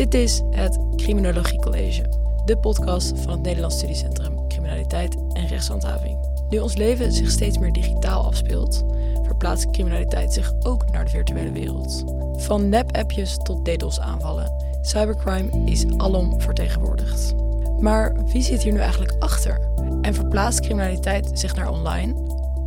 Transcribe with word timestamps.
Dit 0.00 0.14
is 0.14 0.42
het 0.50 0.78
Criminologie 0.96 1.60
College, 1.60 2.04
de 2.44 2.56
podcast 2.56 3.20
van 3.20 3.30
het 3.30 3.42
Nederlands 3.42 3.76
Studiecentrum 3.76 4.48
Criminaliteit 4.48 5.16
en 5.32 5.46
Rechtshandhaving. 5.46 6.18
Nu 6.48 6.58
ons 6.58 6.76
leven 6.76 7.12
zich 7.12 7.30
steeds 7.30 7.58
meer 7.58 7.72
digitaal 7.72 8.24
afspeelt, 8.24 8.84
verplaatst 9.22 9.70
criminaliteit 9.70 10.32
zich 10.32 10.52
ook 10.62 10.90
naar 10.90 11.04
de 11.04 11.10
virtuele 11.10 11.52
wereld. 11.52 12.04
Van 12.36 12.68
nep-appjes 12.68 13.36
tot 13.36 13.64
DDoS-aanvallen, 13.64 14.52
cybercrime 14.80 15.64
is 15.64 15.84
alom 15.96 16.40
vertegenwoordigd. 16.40 17.34
Maar 17.78 18.24
wie 18.24 18.42
zit 18.42 18.62
hier 18.62 18.72
nu 18.72 18.78
eigenlijk 18.78 19.16
achter? 19.18 19.60
En 20.02 20.14
verplaatst 20.14 20.60
criminaliteit 20.60 21.30
zich 21.32 21.54
naar 21.54 21.70
online? 21.70 22.14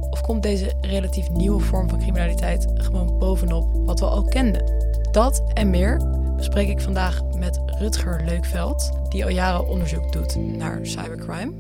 Of 0.09 0.21
komt 0.21 0.43
deze 0.43 0.73
relatief 0.81 1.29
nieuwe 1.29 1.59
vorm 1.59 1.89
van 1.89 1.99
criminaliteit 1.99 2.67
gewoon 2.73 3.17
bovenop 3.17 3.85
wat 3.85 3.99
we 3.99 4.05
al 4.05 4.23
kenden? 4.23 4.63
Dat 5.11 5.43
en 5.53 5.69
meer 5.69 6.21
bespreek 6.43 6.69
ik 6.69 6.81
vandaag 6.81 7.23
met 7.23 7.61
Rutger 7.65 8.25
Leukveld, 8.25 8.91
die 9.09 9.23
al 9.23 9.29
jaren 9.29 9.67
onderzoek 9.67 10.11
doet 10.11 10.35
naar 10.35 10.79
cybercrime. 10.85 11.53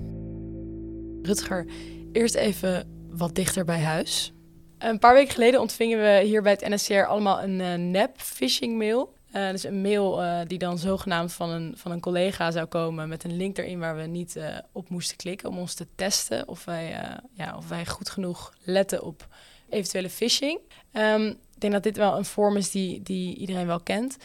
Rutger, 1.21 1.65
eerst 2.11 2.35
even 2.35 2.87
wat 3.09 3.35
dichter 3.35 3.65
bij 3.65 3.81
huis. 3.81 4.33
Een 4.77 4.99
paar 4.99 5.13
weken 5.13 5.33
geleden 5.33 5.59
ontvingen 5.59 5.99
we 5.99 6.21
hier 6.25 6.41
bij 6.41 6.51
het 6.51 6.69
NSCR 6.69 7.03
allemaal 7.03 7.43
een 7.43 7.59
uh, 7.59 7.73
nep 7.73 8.21
phishing 8.21 8.77
mail. 8.77 9.13
Uh, 9.35 9.49
dus 9.49 9.63
een 9.63 9.81
mail 9.81 10.23
uh, 10.23 10.39
die 10.47 10.57
dan 10.57 10.77
zogenaamd 10.77 11.33
van 11.33 11.49
een, 11.49 11.73
van 11.77 11.91
een 11.91 12.01
collega 12.01 12.51
zou 12.51 12.65
komen 12.65 13.09
met 13.09 13.23
een 13.23 13.37
link 13.37 13.57
erin 13.57 13.79
waar 13.79 13.95
we 13.95 14.05
niet 14.05 14.39
op 14.71 14.89
moesten 14.89 15.17
klikken 15.17 15.49
om 15.49 15.57
ons 15.57 15.73
te 15.73 15.87
testen 15.95 16.47
of 16.47 16.65
wij, 16.65 16.97
ja, 17.33 17.57
of 17.57 17.67
wij 17.67 17.85
goed 17.85 18.09
genoeg 18.09 18.53
letten 18.63 19.03
op 19.03 19.27
eventuele 19.69 20.09
phishing. 20.09 20.59
Um, 20.93 21.27
ik 21.27 21.61
denk 21.61 21.73
dat 21.73 21.83
dit 21.83 21.97
wel 21.97 22.17
een 22.17 22.25
vorm 22.25 22.57
is 22.57 22.71
die, 22.71 23.01
die 23.01 23.35
iedereen 23.35 23.67
wel 23.67 23.79
kent. 23.79 24.17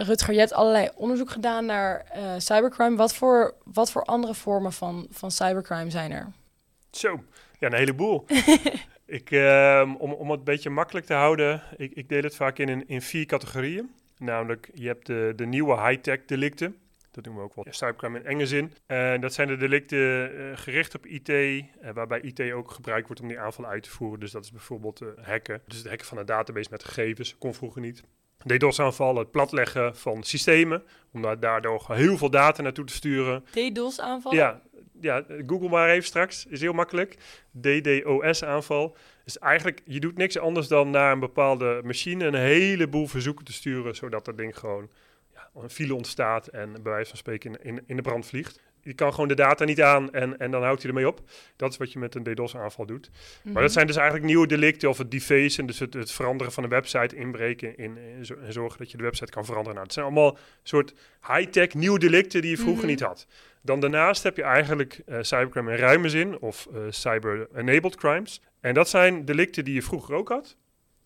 Rutger, 0.00 0.32
je 0.32 0.38
hebt 0.38 0.52
allerlei 0.52 0.88
onderzoek 0.94 1.30
gedaan 1.30 1.66
naar 1.66 2.06
cybercrime. 2.38 2.96
Wat 2.96 3.14
voor, 3.14 3.54
wat 3.64 3.90
voor 3.90 4.02
andere 4.02 4.34
vormen 4.34 4.72
van, 4.72 5.06
van 5.10 5.30
cybercrime 5.30 5.90
zijn 5.90 6.10
er? 6.10 6.32
Zo, 6.90 7.24
ja, 7.58 7.66
een 7.66 7.74
heleboel. 7.74 8.24
ik, 9.18 9.30
um, 9.30 9.96
om, 9.96 10.12
om 10.12 10.30
het 10.30 10.38
een 10.38 10.44
beetje 10.44 10.70
makkelijk 10.70 11.06
te 11.06 11.14
houden, 11.14 11.62
ik, 11.76 11.92
ik 11.92 12.08
deel 12.08 12.22
het 12.22 12.36
vaak 12.36 12.58
in, 12.58 12.88
in 12.88 13.02
vier 13.02 13.26
categorieën. 13.26 13.90
Namelijk, 14.18 14.70
je 14.74 14.86
hebt 14.86 15.06
de, 15.06 15.32
de 15.36 15.46
nieuwe 15.46 15.80
high-tech 15.80 16.24
delicten. 16.26 16.76
Dat 17.10 17.24
doen 17.24 17.36
we 17.36 17.42
ook 17.42 17.54
wel 17.54 17.64
cybercrime 17.68 18.18
in 18.18 18.26
enge 18.26 18.46
zin. 18.46 18.72
En 18.86 19.20
dat 19.20 19.34
zijn 19.34 19.48
de 19.48 19.56
delicten 19.56 19.98
uh, 19.98 20.56
gericht 20.56 20.94
op 20.94 21.06
IT, 21.06 21.28
uh, 21.28 21.62
waarbij 21.94 22.20
IT 22.20 22.52
ook 22.52 22.70
gebruikt 22.70 23.06
wordt 23.06 23.22
om 23.22 23.28
die 23.28 23.38
aanvallen 23.38 23.70
uit 23.70 23.82
te 23.82 23.90
voeren. 23.90 24.20
Dus 24.20 24.30
dat 24.30 24.44
is 24.44 24.50
bijvoorbeeld 24.50 25.02
hacken. 25.22 25.60
Dus 25.66 25.78
het 25.78 25.88
hacken 25.88 26.06
van 26.06 26.18
een 26.18 26.26
database 26.26 26.68
met 26.70 26.84
gegevens, 26.84 27.38
kon 27.38 27.54
vroeger 27.54 27.80
niet. 27.80 28.04
DDoS-aanvallen, 28.46 29.22
het 29.22 29.30
platleggen 29.30 29.96
van 29.96 30.22
systemen, 30.22 30.82
om 31.12 31.22
daar 31.22 31.40
daardoor 31.40 31.84
heel 31.88 32.16
veel 32.16 32.30
data 32.30 32.62
naartoe 32.62 32.84
te 32.84 32.92
sturen. 32.92 33.44
DDoS-aanvallen? 33.50 34.38
Ja, 34.38 34.62
ja, 35.00 35.24
Google 35.46 35.68
maar 35.68 35.88
even 35.88 36.06
straks, 36.06 36.46
is 36.46 36.60
heel 36.60 36.72
makkelijk. 36.72 37.16
DDoS-aanval. 37.60 38.96
Dus 39.24 39.38
eigenlijk, 39.38 39.82
je 39.84 40.00
doet 40.00 40.16
niks 40.16 40.38
anders 40.38 40.68
dan 40.68 40.90
naar 40.90 41.12
een 41.12 41.20
bepaalde 41.20 41.80
machine 41.84 42.26
een 42.26 42.34
heleboel 42.34 43.06
verzoeken 43.06 43.44
te 43.44 43.52
sturen, 43.52 43.96
zodat 43.96 44.24
dat 44.24 44.36
ding 44.36 44.58
gewoon 44.58 44.90
ja, 45.34 45.50
een 45.54 45.70
file 45.70 45.94
ontstaat 45.94 46.46
en 46.46 46.72
bij 46.72 46.92
wijze 46.92 47.08
van 47.08 47.18
spreken 47.18 47.50
in, 47.50 47.64
in, 47.64 47.82
in 47.86 47.96
de 47.96 48.02
brand 48.02 48.26
vliegt. 48.26 48.60
Je 48.88 48.94
kan 48.94 49.12
gewoon 49.12 49.28
de 49.28 49.34
data 49.34 49.64
niet 49.64 49.82
aan 49.82 50.12
en, 50.12 50.38
en 50.38 50.50
dan 50.50 50.62
houdt 50.62 50.82
hij 50.82 50.90
ermee 50.90 51.08
op. 51.08 51.20
Dat 51.56 51.70
is 51.70 51.76
wat 51.76 51.92
je 51.92 51.98
met 51.98 52.14
een 52.14 52.22
DDoS-aanval 52.22 52.86
doet. 52.86 53.10
Maar 53.42 53.62
dat 53.62 53.72
zijn 53.72 53.86
dus 53.86 53.96
eigenlijk 53.96 54.26
nieuwe 54.26 54.46
delicten 54.46 54.88
of 54.88 54.98
het 54.98 55.10
defacen, 55.10 55.66
dus 55.66 55.78
het, 55.78 55.94
het 55.94 56.12
veranderen 56.12 56.52
van 56.52 56.64
een 56.64 56.70
website, 56.70 57.16
inbreken 57.16 57.76
in, 57.76 57.96
in, 57.96 58.26
en 58.44 58.52
zorgen 58.52 58.78
dat 58.78 58.90
je 58.90 58.96
de 58.96 59.02
website 59.02 59.30
kan 59.30 59.44
veranderen. 59.44 59.74
Nou, 59.74 59.84
het 59.86 59.92
zijn 59.92 60.06
allemaal 60.06 60.38
soort 60.62 60.94
high-tech 61.26 61.74
nieuwe 61.74 61.98
delicten 61.98 62.40
die 62.40 62.50
je 62.50 62.56
vroeger 62.56 62.74
mm-hmm. 62.74 62.90
niet 62.90 63.00
had. 63.00 63.26
Dan 63.62 63.80
daarnaast 63.80 64.22
heb 64.22 64.36
je 64.36 64.42
eigenlijk 64.42 65.00
uh, 65.06 65.18
cybercrime 65.20 65.72
in 65.72 65.78
ruime 65.78 66.08
zin 66.08 66.38
of 66.38 66.68
uh, 66.72 66.80
cyber-enabled 66.88 67.96
crimes. 67.96 68.42
En 68.60 68.74
dat 68.74 68.88
zijn 68.88 69.24
delicten 69.24 69.64
die 69.64 69.74
je 69.74 69.82
vroeger 69.82 70.14
ook 70.14 70.28
had. 70.28 70.56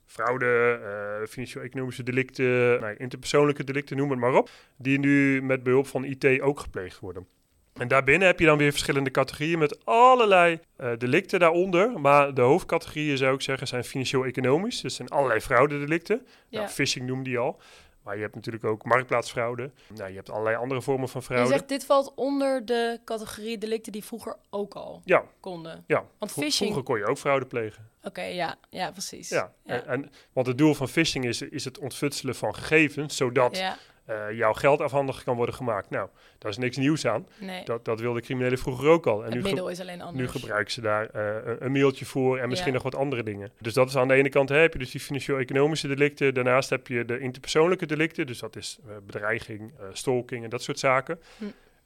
Fraude, 0.07 0.81
uh, 0.83 1.27
financieel-economische 1.29 2.03
delicten, 2.03 2.81
nou, 2.81 2.95
interpersoonlijke 2.97 3.65
delicten, 3.65 3.97
noem 3.97 4.11
het 4.11 4.19
maar 4.19 4.35
op. 4.35 4.51
Die 4.77 4.99
nu 4.99 5.43
met 5.43 5.63
behulp 5.63 5.87
van 5.87 6.05
IT 6.05 6.41
ook 6.41 6.61
gepleegd 6.61 6.99
worden. 6.99 7.27
En 7.73 7.89
daarbinnen 7.89 8.27
heb 8.27 8.39
je 8.39 8.47
dan 8.47 8.59
weer 8.59 8.71
verschillende 8.71 9.11
categorieën 9.11 9.59
met 9.59 9.85
allerlei 9.85 10.59
uh, 10.81 10.91
delicten 10.99 11.41
daaronder. 11.41 12.01
Maar 12.01 12.35
de 12.35 12.41
hoofdcategorieën 12.41 13.17
zou 13.17 13.35
ik 13.35 13.41
zeggen 13.41 13.67
zijn 13.67 13.85
financieel-economisch. 13.85 14.81
Dus 14.81 14.95
zijn 14.95 15.09
allerlei 15.09 15.41
fraudedelicten. 15.41 16.27
Ja. 16.49 16.59
Nou, 16.61 16.73
phishing 16.73 17.07
noemde 17.07 17.31
je 17.31 17.39
al. 17.39 17.61
Maar 18.03 18.17
je 18.17 18.23
hebt 18.23 18.35
natuurlijk 18.35 18.65
ook 18.65 18.85
marktplaatsfraude. 18.85 19.71
Nou, 19.95 20.09
je 20.09 20.17
hebt 20.17 20.31
allerlei 20.31 20.57
andere 20.57 20.83
vormen 20.83 21.09
van 21.09 21.23
fraude. 21.23 21.47
Je 21.49 21.53
zegt, 21.53 21.69
dit 21.69 21.85
valt 21.85 22.13
onder 22.15 22.67
de 22.67 23.01
categorie 23.05 23.59
delicten 23.59 23.93
die 23.93 24.05
vroeger 24.05 24.37
ook 24.51 24.75
al 24.75 25.03
ja. 25.05 25.25
konden. 25.41 25.85
Ja, 25.87 26.05
Want 26.19 26.33
phishing... 26.33 26.55
vroeger 26.55 26.83
kon 26.83 26.99
je 26.99 27.07
ook 27.07 27.19
fraude 27.19 27.47
plegen. 27.47 27.91
Oké, 27.99 28.09
okay, 28.09 28.35
ja. 28.35 28.57
ja, 28.71 28.91
precies. 28.91 29.29
Ja. 29.29 29.53
ja. 29.65 29.75
En, 29.75 29.87
en, 29.87 30.11
want 30.33 30.47
het 30.47 30.59
doel 30.59 30.75
van 30.75 30.89
phishing 30.89 31.25
is, 31.25 31.43
is 31.43 31.65
het 31.65 31.79
ontfutselen 31.79 32.35
van 32.35 32.55
gegevens, 32.55 33.17
zodat 33.17 33.57
ja. 33.57 33.79
Uh, 34.11 34.33
jouw 34.33 34.53
geld 34.53 34.81
afhandig 34.81 35.23
kan 35.23 35.37
worden 35.37 35.55
gemaakt. 35.55 35.91
Nou, 35.91 36.09
daar 36.39 36.51
is 36.51 36.57
niks 36.57 36.77
nieuws 36.77 37.07
aan. 37.07 37.27
Nee. 37.41 37.65
Dat, 37.65 37.85
dat 37.85 38.01
wilden 38.01 38.23
criminelen 38.23 38.59
vroeger 38.59 38.89
ook 38.89 39.07
al. 39.07 39.19
En 39.19 39.25
het 39.25 39.35
nu 39.35 39.43
middel 39.43 39.69
is 39.69 39.81
alleen 39.81 40.01
anders. 40.01 40.33
Nu 40.33 40.41
gebruiken 40.41 40.73
ze 40.73 40.81
daar 40.81 41.09
uh, 41.17 41.53
een 41.59 41.73
mailtje 41.73 42.05
voor 42.05 42.39
en 42.39 42.49
misschien 42.49 42.73
nog 42.73 42.83
wat 42.83 42.95
andere 42.95 43.23
dingen. 43.23 43.51
Dus 43.59 43.75
dat 43.75 43.89
is 43.89 43.97
aan 43.97 44.09
de 44.09 44.15
ene 44.15 44.29
kant, 44.29 44.49
hè, 44.49 44.57
heb 44.57 44.73
je 44.73 44.79
dus 44.79 44.91
die 44.91 45.01
financieel-economische 45.01 45.89
delicten. 45.89 46.35
Daarnaast 46.35 46.71
heb 46.71 46.87
je 46.87 47.05
de 47.05 47.19
interpersoonlijke 47.19 47.87
delicten, 47.87 48.27
dus 48.27 48.39
dat 48.39 48.57
is 48.57 48.79
uh, 48.87 48.93
bedreiging, 49.07 49.73
stalking 49.93 50.45
en 50.45 50.51
dat 50.51 50.63
soort 50.63 50.79
zaken. 50.79 51.21
Hm. 51.39 51.45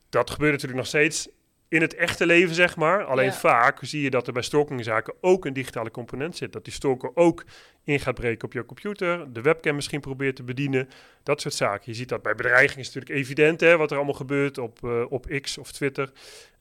Dat 0.09 0.31
gebeurt 0.31 0.53
natuurlijk 0.53 0.79
nog 0.79 0.87
steeds 0.87 1.29
in 1.69 1.81
het 1.81 1.95
echte 1.95 2.27
leven, 2.27 2.55
zeg 2.55 2.77
maar. 2.77 3.05
Alleen 3.05 3.25
ja. 3.25 3.33
vaak 3.33 3.79
zie 3.81 4.03
je 4.03 4.11
dat 4.11 4.27
er 4.27 4.33
bij 4.33 4.43
stalkingzaken 4.43 5.15
ook 5.21 5.45
een 5.45 5.53
digitale 5.53 5.91
component 5.91 6.37
zit. 6.37 6.53
Dat 6.53 6.65
die 6.65 6.73
stalker 6.73 7.11
ook 7.15 7.45
in 7.85 8.01
gaat 8.01 8.15
breken 8.15 8.45
op 8.45 8.53
je 8.53 8.65
computer, 8.65 9.33
de 9.33 9.41
webcam 9.41 9.75
misschien 9.75 10.01
probeert 10.01 10.37
te 10.37 10.43
bedienen, 10.43 10.89
dat 11.23 11.41
soort 11.41 11.55
zaken. 11.55 11.83
Je 11.85 11.95
ziet 11.95 12.09
dat 12.09 12.23
bij 12.23 12.35
bedreiging 12.35 12.81
is 12.81 12.87
natuurlijk 12.87 13.21
evident, 13.21 13.61
hè, 13.61 13.77
wat 13.77 13.91
er 13.91 13.97
allemaal 13.97 14.15
gebeurt 14.15 14.59
op, 14.59 14.79
uh, 14.85 15.05
op 15.09 15.27
X 15.41 15.59
of 15.59 15.73
Twitter 15.73 16.11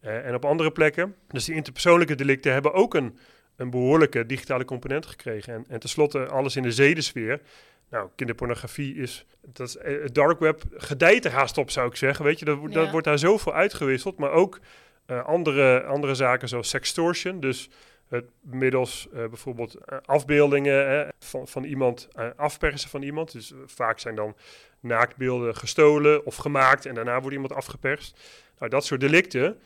uh, 0.03 0.25
en 0.25 0.35
op 0.35 0.45
andere 0.45 0.71
plekken. 0.71 1.15
Dus 1.27 1.45
die 1.45 1.55
interpersoonlijke 1.55 2.15
delicten 2.15 2.53
hebben 2.53 2.73
ook 2.73 2.93
een, 2.93 3.17
een 3.55 3.69
behoorlijke 3.69 4.25
digitale 4.25 4.65
component 4.65 5.05
gekregen. 5.05 5.53
En, 5.53 5.65
en 5.67 5.79
tenslotte 5.79 6.27
alles 6.27 6.55
in 6.55 6.63
de 6.63 6.71
zedensfeer. 6.71 7.41
Nou, 7.89 8.09
kinderpornografie 8.15 8.95
is, 8.95 9.25
dat 9.41 9.67
is 9.67 9.77
het 9.81 10.15
dark 10.15 10.39
web 10.39 10.63
gedijt 10.71 11.25
er 11.25 11.31
haast 11.31 11.57
op, 11.57 11.71
zou 11.71 11.87
ik 11.87 11.95
zeggen. 11.95 12.25
Weet 12.25 12.39
je, 12.39 12.45
dat, 12.45 12.59
ja. 12.61 12.67
dat 12.67 12.91
wordt 12.91 13.07
daar 13.07 13.19
zoveel 13.19 13.53
uitgewisseld, 13.53 14.17
maar 14.17 14.31
ook 14.31 14.59
uh, 15.07 15.25
andere, 15.25 15.83
andere 15.83 16.15
zaken 16.15 16.47
zoals 16.47 16.69
sextortion. 16.69 17.39
Dus 17.39 17.69
het 18.07 18.25
middels 18.41 19.07
uh, 19.13 19.27
bijvoorbeeld 19.27 19.77
afbeeldingen 20.05 21.13
van, 21.19 21.47
van 21.47 21.63
iemand, 21.63 22.07
afpersen 22.35 22.89
van 22.89 23.01
iemand. 23.01 23.31
Dus 23.31 23.53
vaak 23.65 23.99
zijn 23.99 24.15
dan 24.15 24.35
naaktbeelden 24.79 25.55
gestolen 25.55 26.25
of 26.25 26.35
gemaakt 26.35 26.85
en 26.85 26.95
daarna 26.95 27.19
wordt 27.19 27.35
iemand 27.35 27.53
afgeperst. 27.53 28.19
Nou, 28.59 28.71
dat 28.71 28.85
soort 28.85 28.99
delicten, 28.99 29.59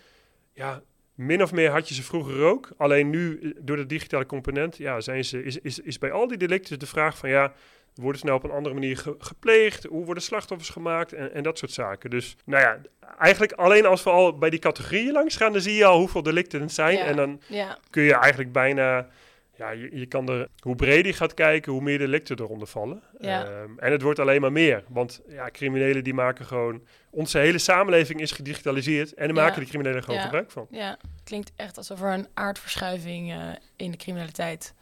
ja, 0.54 0.82
min 1.16 1.44
of 1.44 1.52
meer 1.52 1.70
had 1.70 1.88
je 1.88 1.94
ze 1.94 2.04
vroeger 2.04 2.44
ook. 2.44 2.70
Alleen 2.78 3.10
nu, 3.10 3.54
door 3.60 3.76
de 3.76 3.86
digitale 3.86 4.26
component, 4.26 4.78
ja, 4.78 5.02
zijn 5.02 5.26
ze, 5.26 5.44
is, 5.44 5.58
is, 5.58 5.80
is 5.80 5.98
bij 5.98 6.12
al 6.12 6.28
die 6.28 6.38
delicten 6.38 6.80
de 6.80 6.86
vraag 6.86 7.18
van 7.18 7.30
ja, 7.30 7.54
worden 7.96 8.20
ze 8.20 8.26
nou 8.26 8.38
op 8.38 8.44
een 8.44 8.56
andere 8.56 8.74
manier 8.74 8.98
ge 8.98 9.16
gepleegd? 9.20 9.84
Hoe 9.84 10.06
worden 10.06 10.24
slachtoffers 10.24 10.70
gemaakt? 10.70 11.14
En, 11.14 11.34
en, 11.34 11.44
dat 11.44 11.58
soort 11.58 11.72
zaken. 11.72 12.10
Dus 12.10 12.36
nou 12.46 12.64
ja, 12.64 12.80
eigenlijk 13.20 13.52
alleen 13.52 13.86
als 13.86 14.04
we 14.04 14.10
al 14.10 14.38
bij 14.38 14.50
die 14.50 14.60
categorieën 14.60 15.12
langs 15.12 15.36
gaan, 15.36 15.52
dan 15.52 15.62
zie 15.62 15.76
je 15.76 15.86
al 15.86 15.98
hoeveel 15.98 16.24
delicten 16.24 16.62
het 16.62 16.72
zijn. 16.72 16.98
Ja. 16.98 17.06
En 17.06 17.16
dan 17.16 17.42
ja. 17.48 17.78
kun 17.90 18.04
je 18.04 18.14
eigenlijk 18.14 18.52
bijna. 18.52 19.08
Ja, 19.56 19.70
je, 19.70 19.90
je 19.92 20.06
kan 20.06 20.30
er, 20.30 20.48
hoe 20.60 20.76
breder 20.76 21.06
je 21.06 21.14
gaat 21.14 21.34
kijken, 21.34 21.72
hoe 21.72 21.82
meer 21.82 21.98
delicten 21.98 22.40
eronder 22.40 22.68
vallen. 22.68 23.04
Ja. 23.18 23.62
Um, 23.62 23.80
en 23.80 23.92
het 23.92 24.02
wordt 24.02 24.20
alleen 24.20 24.42
maar 24.42 24.52
meer. 24.52 24.84
Want 24.88 25.22
ja, 25.28 25.50
criminelen 25.52 26.04
die 26.04 26.14
maken 26.14 26.46
gewoon... 26.46 26.84
Onze 27.10 27.38
hele 27.38 27.58
samenleving 27.58 28.20
is 28.20 28.32
gedigitaliseerd. 28.32 29.14
En 29.14 29.26
daar 29.26 29.44
maken 29.44 29.60
die 29.60 29.70
criminelen 29.70 30.04
gewoon 30.04 30.20
gebruik 30.20 30.52
van. 30.52 30.68
Ja, 30.72 30.98
klinkt 31.24 31.52
echt 31.56 31.78
alsof 31.78 32.02
er 32.02 32.14
een 32.14 32.28
aardverschuiving 32.34 33.32
eh, 33.32 33.48
in 33.76 33.92
de 33.92 33.98
criminaliteit 33.98 34.74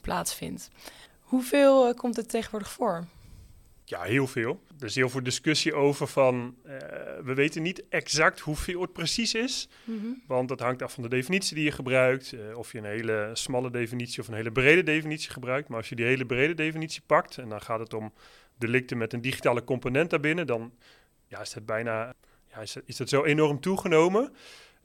plaatsvindt. 0.00 0.70
Hoeveel 1.30 1.88
eh, 1.88 1.94
komt 1.94 2.16
het 2.16 2.28
tegenwoordig 2.28 2.70
voor? 2.70 3.04
Ja, 3.84 4.02
heel 4.02 4.26
veel. 4.26 4.62
Er 4.78 4.84
is 4.84 4.94
heel 4.94 5.08
veel 5.08 5.22
discussie 5.22 5.74
over 5.74 6.06
van... 6.06 6.56
eh, 6.64 6.72
we 7.24 7.34
weten 7.34 7.62
niet 7.62 7.88
exact 7.88 8.40
hoeveel 8.40 8.80
het 8.80 8.92
precies 8.92 9.34
is. 9.34 9.68
Want 10.26 10.48
dat 10.48 10.60
hangt 10.60 10.82
af 10.82 10.92
van 10.92 11.02
de 11.02 11.08
definitie 11.08 11.54
die 11.54 11.64
je 11.64 11.70
gebruikt. 11.70 12.32
eh, 12.32 12.58
of 12.58 12.72
je 12.72 12.78
een 12.78 12.84
hele 12.84 13.30
smalle 13.32 13.70
definitie 13.70 14.20
of 14.20 14.28
een 14.28 14.34
hele 14.34 14.52
brede 14.52 14.82
definitie 14.82 15.30
gebruikt. 15.30 15.68
Maar 15.68 15.78
als 15.78 15.88
je 15.88 15.96
die 15.96 16.04
hele 16.04 16.26
brede 16.26 16.54
definitie 16.54 17.02
pakt... 17.06 17.38
en 17.38 17.48
dan 17.48 17.60
gaat 17.60 17.80
het 17.80 17.94
om 17.94 18.12
delicten 18.58 18.98
met 18.98 19.12
een 19.12 19.20
digitale 19.20 19.64
component 19.64 20.10
daarbinnen... 20.10 20.46
dan 20.46 20.72
ja, 21.26 21.40
is 21.40 21.54
het 21.54 21.66
bijna... 21.66 22.14
Ja, 22.52 22.60
is, 22.86 22.98
het 22.98 23.08
zo 23.08 23.24
enorm 23.24 23.60
toegenomen... 23.60 24.32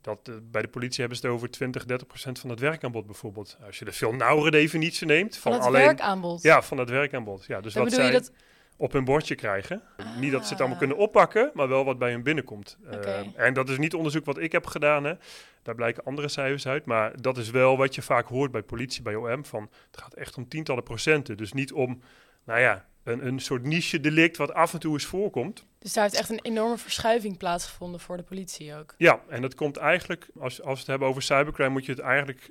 Dat, 0.06 0.28
eh, 0.28 0.34
bij 0.42 0.62
de 0.62 0.68
politie 0.68 1.00
hebben 1.00 1.18
ze 1.18 1.26
het 1.26 1.34
over 1.34 1.50
20, 1.50 1.84
30 1.84 2.06
procent 2.06 2.38
van 2.38 2.50
het 2.50 2.60
werkaanbod 2.60 3.06
bijvoorbeeld. 3.06 3.58
Als 3.66 3.78
je 3.78 3.84
de 3.84 3.92
veel 3.92 4.12
nauwere 4.12 4.50
definitie 4.50 5.06
neemt... 5.06 5.36
Van 5.36 5.52
Van, 5.52 5.60
het 5.60 5.70
alleen, 5.70 5.84
werkaanbod? 5.84 6.42
Ja, 6.42 6.62
van 6.62 6.78
het 6.78 6.90
werkaanbod. 6.90 7.44
Ja, 7.46 7.60
dus 7.60 7.72
Dan 7.72 7.84
wat 7.84 7.92
zij, 7.92 8.10
dat 8.10 8.32
op 8.76 8.92
hun 8.92 9.04
bordje 9.04 9.34
krijgen. 9.34 9.82
Niet 10.18 10.32
dat 10.32 10.44
ze 10.44 10.50
het 10.50 10.60
allemaal 10.60 10.78
kunnen 10.78 10.96
oppakken, 10.96 11.50
maar 11.54 11.68
wel 11.68 11.84
wat 11.84 11.98
bij 11.98 12.10
hun 12.10 12.22
binnenkomt. 12.22 12.78
Okay. 12.92 13.32
en 13.34 13.54
dat 13.54 13.68
is 13.68 13.78
niet 13.78 13.94
onderzoek 13.94 14.24
wat 14.24 14.38
ik 14.38 14.52
heb 14.52 14.66
gedaan. 14.66 15.04
Hè. 15.04 15.14
Daar 15.62 15.74
blijken 15.74 16.04
andere 16.04 16.28
cijfers 16.28 16.66
uit. 16.66 16.84
Maar 16.84 17.22
dat 17.22 17.38
is 17.38 17.50
wel 17.50 17.76
wat 17.76 17.94
je 17.94 18.02
vaak 18.02 18.26
hoort 18.26 18.50
bij 18.50 18.62
politie, 18.62 19.02
bij 19.02 19.14
OM. 19.14 19.44
Van, 19.44 19.70
het 19.90 20.00
gaat 20.00 20.14
echt 20.14 20.36
om 20.36 20.48
tientallen 20.48 20.82
procenten. 20.82 21.36
Dus 21.36 21.52
niet 21.52 21.72
om, 21.72 22.00
nou 22.44 22.60
ja, 22.60 22.86
een, 23.04 23.26
een 23.26 23.40
soort 23.40 23.62
niche 23.62 24.00
delict 24.00 24.36
wat 24.36 24.54
af 24.54 24.72
en 24.72 24.78
toe 24.78 24.92
eens 24.92 25.06
voorkomt. 25.06 25.66
Dus 25.86 25.94
daar 25.94 26.04
heeft 26.04 26.16
echt 26.16 26.30
een 26.30 26.40
enorme 26.42 26.78
verschuiving 26.78 27.36
plaatsgevonden 27.36 28.00
voor 28.00 28.16
de 28.16 28.22
politie 28.22 28.74
ook. 28.74 28.94
Ja, 28.96 29.20
en 29.28 29.42
dat 29.42 29.54
komt 29.54 29.76
eigenlijk, 29.76 30.28
als, 30.38 30.62
als 30.62 30.72
we 30.72 30.78
het 30.78 30.86
hebben 30.86 31.08
over 31.08 31.22
cybercrime, 31.22 31.68
moet 31.68 31.84
je 31.86 31.92
het 31.92 32.00
eigenlijk 32.00 32.50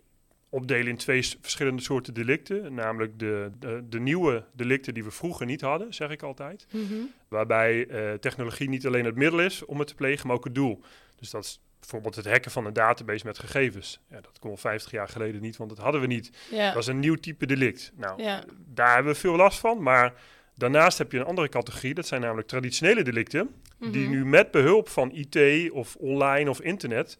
opdelen 0.49 0.87
in 0.87 0.97
twee 0.97 1.29
verschillende 1.41 1.81
soorten 1.81 2.13
delicten. 2.13 2.73
Namelijk 2.73 3.19
de, 3.19 3.51
de, 3.59 3.83
de, 3.89 3.99
nieuwe 3.99 4.45
delicten 4.53 4.93
die 4.93 5.03
we 5.03 5.11
vroeger 5.11 5.45
niet 5.45 5.61
hadden, 5.61 5.93
zeg 5.93 6.09
ik 6.09 6.23
altijd. 6.23 6.65
Mhm. 6.71 6.93
Waarbij 7.27 7.87
uh, 7.87 8.13
technologie 8.13 8.69
niet 8.69 8.85
alleen 8.85 9.05
het 9.05 9.15
middel 9.15 9.39
is 9.39 9.65
om 9.65 9.79
het 9.79 9.87
te 9.87 9.95
plegen, 9.95 10.27
maar 10.27 10.35
ook 10.35 10.43
het 10.43 10.55
doel. 10.55 10.81
Dus 11.15 11.29
dat 11.29 11.43
is 11.43 11.61
bijvoorbeeld 11.79 12.15
het 12.15 12.25
hacken 12.25 12.51
van 12.51 12.65
een 12.65 12.73
database 12.73 13.25
met 13.25 13.39
gegevens. 13.39 13.99
Ja, 14.09 14.21
dat 14.21 14.39
kon 14.39 14.57
50 14.57 14.91
jaar 14.91 15.07
geleden 15.07 15.41
niet, 15.41 15.57
want 15.57 15.69
dat 15.69 15.79
hadden 15.79 16.01
we 16.01 16.07
niet. 16.07 16.31
Ja. 16.51 16.73
Dat 16.73 16.81
is 16.81 16.87
een 16.87 16.99
nieuw 16.99 17.15
type 17.15 17.45
delict. 17.45 17.91
Nou, 17.95 18.23
Ja. 18.23 18.43
daar 18.65 18.93
hebben 18.93 19.13
we 19.13 19.19
veel 19.19 19.35
last 19.35 19.59
van, 19.59 19.83
maar 19.83 20.13
daarnaast 20.55 20.97
heb 20.97 21.11
je 21.11 21.17
een 21.19 21.25
andere 21.25 21.49
categorie. 21.49 21.93
Dat 21.93 22.07
zijn 22.07 22.21
namelijk 22.21 22.47
traditionele 22.47 23.03
delicten, 23.03 23.55
die 23.79 24.01
Mhm. 24.01 24.09
nu 24.09 24.25
met 24.25 24.51
behulp 24.51 24.89
van 24.89 25.11
IT 25.13 25.71
of 25.71 25.95
online 25.95 26.49
of 26.49 26.61
internet 26.61 27.17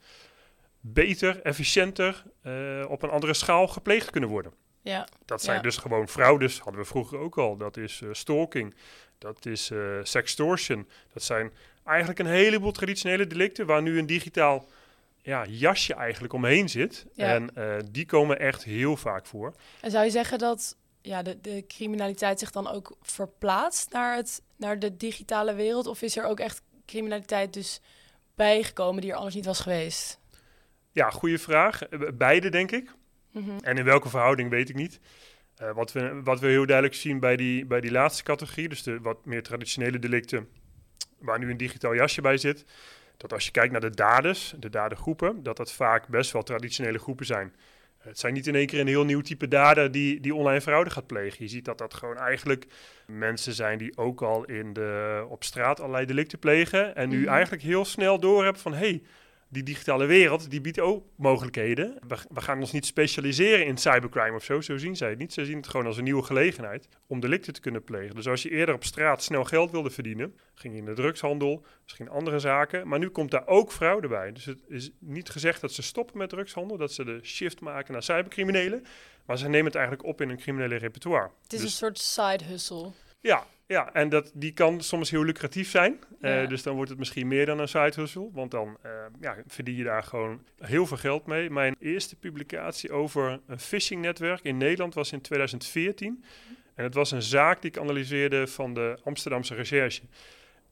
beter, 0.79 1.41
efficiënter, 1.41 2.23
eh, 2.41 2.85
op 2.87 3.01
een 3.03 3.09
andere 3.09 3.33
schaal 3.33 3.67
gepleegd 3.67 4.09
kunnen 4.09 4.29
worden. 4.29 4.53
Ja, 4.81 5.07
Dat 5.25 5.41
zijn 5.43 5.55
Ja. 5.55 5.61
dus 5.61 5.77
gewoon 5.77 6.07
fraudes, 6.09 6.59
hadden 6.59 6.81
we 6.81 6.87
vroeger 6.87 7.17
ook 7.19 7.37
al. 7.37 7.57
Dat 7.57 7.77
is 7.77 8.01
eh, 8.01 8.09
stalking, 8.11 8.75
dat 9.17 9.45
is 9.45 9.69
eh, 9.71 9.79
sextortion. 10.03 10.87
Dat 11.13 11.23
zijn 11.23 11.51
eigenlijk 11.85 12.19
een 12.19 12.25
heleboel 12.25 12.71
traditionele 12.71 13.27
delicten 13.27 13.65
waar 13.65 13.81
nu 13.81 13.99
een 13.99 14.05
digitaal 14.05 14.67
ja, 15.21 15.45
jasje 15.45 15.93
eigenlijk 15.93 16.33
omheen 16.33 16.69
zit. 16.69 17.05
Ja. 17.13 17.33
En 17.33 17.49
die 17.91 18.05
komen 18.05 18.39
echt 18.39 18.63
heel 18.63 18.97
vaak 18.97 19.25
voor. 19.25 19.53
en 19.81 19.91
zou 19.91 20.05
je 20.05 20.11
zeggen 20.11 20.37
dat 20.37 20.77
ja, 21.05 21.21
de, 21.21 21.41
de 21.41 21.63
criminaliteit 21.67 22.39
zich 22.39 22.51
dan 22.51 22.67
ook 22.67 22.97
verplaatst 23.01 23.91
naar, 23.91 24.15
het, 24.15 24.41
naar 24.55 24.79
de 24.79 24.97
digitale 24.97 25.53
wereld? 25.53 25.87
Of 25.87 26.01
is 26.01 26.17
er 26.17 26.25
ook 26.25 26.39
echt 26.39 26.61
criminaliteit 26.85 27.53
dus 27.53 27.81
bijgekomen 28.35 29.01
die 29.01 29.11
er 29.11 29.17
anders 29.17 29.35
niet 29.35 29.45
was 29.45 29.59
geweest? 29.59 30.19
Ja, 30.91 31.09
goede 31.09 31.37
vraag. 31.37 31.83
Eh, 31.83 31.99
Beide, 32.13 32.49
denk 32.49 32.71
ik. 32.71 32.93
Mhm. 33.31 33.57
En 33.61 33.77
in 33.77 33.83
welke 33.83 34.09
verhouding 34.09 34.49
weet 34.49 34.69
ik 34.69 34.75
niet. 34.75 34.99
Eh, 35.55 35.71
wat, 35.71 35.91
we, 35.91 36.21
wat 36.23 36.39
we 36.39 36.47
heel 36.47 36.65
duidelijk 36.65 36.95
zien 36.95 37.19
bij 37.19 37.35
die, 37.35 37.65
bij 37.65 37.81
die 37.81 37.91
laatste 37.91 38.23
categorie, 38.23 38.69
dus 38.69 38.83
de 38.83 38.99
wat 38.99 39.25
meer 39.25 39.43
traditionele 39.43 39.99
delicten, 39.99 40.47
waar 41.19 41.39
nu 41.39 41.49
een 41.49 41.57
digitaal 41.57 41.95
jasje 41.95 42.21
bij 42.21 42.37
zit, 42.37 42.65
dat 43.17 43.33
als 43.33 43.45
je 43.45 43.51
kijkt 43.51 43.71
naar 43.71 43.81
de 43.81 43.89
daders, 43.89 44.53
de 44.59 44.69
dadergroepen, 44.69 45.43
dat 45.43 45.57
dat 45.57 45.71
vaak 45.71 46.07
best 46.07 46.31
wel 46.31 46.43
traditionele 46.43 46.99
groepen 46.99 47.25
zijn. 47.25 47.53
Het 48.05 48.19
zijn 48.19 48.33
niet 48.33 48.47
in 48.47 48.55
één 48.55 48.67
keer 48.67 48.79
een 48.79 48.87
heel 48.87 49.05
nieuw 49.05 49.21
type 49.21 49.47
dader 49.47 49.91
die, 49.91 50.19
die 50.19 50.35
online 50.35 50.61
fraude 50.61 50.89
gaat 50.89 51.07
plegen. 51.07 51.43
Je 51.43 51.49
ziet 51.49 51.65
dat 51.65 51.77
dat 51.77 51.93
gewoon 51.93 52.17
eigenlijk 52.17 52.65
mensen 53.07 53.53
zijn 53.53 53.77
die 53.77 53.97
ook 53.97 54.21
al 54.21 54.45
in 54.45 54.73
de, 54.73 55.25
op 55.29 55.43
straat 55.43 55.79
allerlei 55.79 56.05
delicten 56.05 56.39
plegen. 56.39 56.95
En 56.95 57.09
nu 57.09 57.19
Mhm. 57.21 57.29
eigenlijk 57.33 57.63
heel 57.63 57.85
snel 57.85 58.19
doorhebben 58.19 58.61
van... 58.61 58.73
hey, 58.73 59.01
die 59.47 59.63
digitale 59.63 60.05
wereld 60.05 60.49
die 60.49 60.61
biedt 60.61 60.79
ook 60.79 61.05
mogelijkheden. 61.15 61.97
We, 62.07 62.41
gaan 62.41 62.59
ons 62.59 62.71
niet 62.71 62.85
specialiseren 62.85 63.65
in 63.65 63.77
cybercrime 63.77 64.35
of 64.35 64.43
zo. 64.43 64.61
Zo 64.61 64.77
zien 64.77 64.95
zij 64.95 65.09
het 65.09 65.17
niet. 65.19 65.33
Ze 65.33 65.45
zien 65.45 65.57
het 65.57 65.67
gewoon 65.67 65.85
als 65.85 65.97
een 65.97 66.03
nieuwe 66.03 66.23
gelegenheid 66.23 66.87
om 67.07 67.19
delicten 67.19 67.53
te 67.53 67.59
kunnen 67.59 67.83
plegen. 67.83 68.15
Dus 68.15 68.27
als 68.27 68.41
je 68.41 68.49
eerder 68.49 68.75
op 68.75 68.83
straat 68.83 69.23
snel 69.23 69.43
geld 69.43 69.71
wilde 69.71 69.89
verdienen, 69.89 70.35
ging 70.53 70.73
je 70.73 70.79
in 70.79 70.85
de 70.85 70.93
drugshandel, 70.93 71.65
misschien 71.83 72.09
andere 72.09 72.39
zaken. 72.39 72.87
Maar 72.87 72.99
nu 72.99 73.09
komt 73.09 73.31
daar 73.31 73.47
ook 73.47 73.71
fraude 73.71 74.07
bij. 74.07 74.31
Dus 74.31 74.45
het 74.45 74.59
is 74.67 74.91
niet 74.99 75.29
gezegd 75.29 75.61
dat 75.61 75.71
ze 75.71 75.81
stoppen 75.81 76.17
met 76.17 76.29
drugshandel, 76.29 76.77
dat 76.77 76.91
ze 76.93 77.03
de 77.05 77.19
shift 77.23 77.59
maken 77.59 77.93
naar 77.93 78.03
cybercriminelen. 78.03 78.85
Maar 79.25 79.37
ze 79.37 79.47
nemen 79.47 79.65
het 79.65 79.75
eigenlijk 79.75 80.07
op 80.07 80.21
in 80.21 80.27
hun 80.27 80.37
criminele 80.37 80.75
repertoire. 80.75 81.29
Het 81.43 81.53
is 81.53 81.59
Dus- 81.61 81.69
een 81.69 81.77
soort 81.77 81.99
side 81.99 82.43
hustle. 82.43 82.91
ja, 83.19 83.45
ja, 83.67 83.93
en 83.93 84.09
dat, 84.09 84.31
die 84.33 84.51
kan 84.53 84.81
soms 84.81 85.09
heel 85.11 85.23
lucratief 85.23 85.69
zijn. 85.69 85.99
Eh, 86.21 86.47
dus 86.47 86.63
dan 86.63 86.75
wordt 86.75 86.89
het 86.89 86.99
misschien 86.99 87.27
meer 87.27 87.45
dan 87.45 87.59
een 87.59 87.67
side 87.67 87.91
hustle. 87.95 88.29
Want 88.33 88.51
dan 88.51 88.77
eh, 88.81 88.91
ja, 89.21 89.35
verdien 89.47 89.75
je 89.75 89.83
daar 89.83 90.03
gewoon 90.03 90.41
heel 90.59 90.85
veel 90.85 90.97
geld 90.97 91.25
mee. 91.25 91.49
Mijn 91.49 91.75
eerste 91.79 92.15
publicatie 92.15 92.91
over 92.91 93.39
een 93.47 93.59
phishing-netwerk 93.59 94.39
in 94.43 94.57
Nederland 94.57 94.93
was 94.93 95.11
in 95.11 95.21
2014. 95.21 96.23
En 96.75 96.83
het 96.83 96.93
was 96.93 97.11
een 97.11 97.21
zaak 97.21 97.61
die 97.61 97.71
ik 97.71 97.77
analyseerde 97.77 98.47
van 98.47 98.73
de 98.73 98.97
Amsterdamse 99.03 99.55
recherche. 99.55 100.01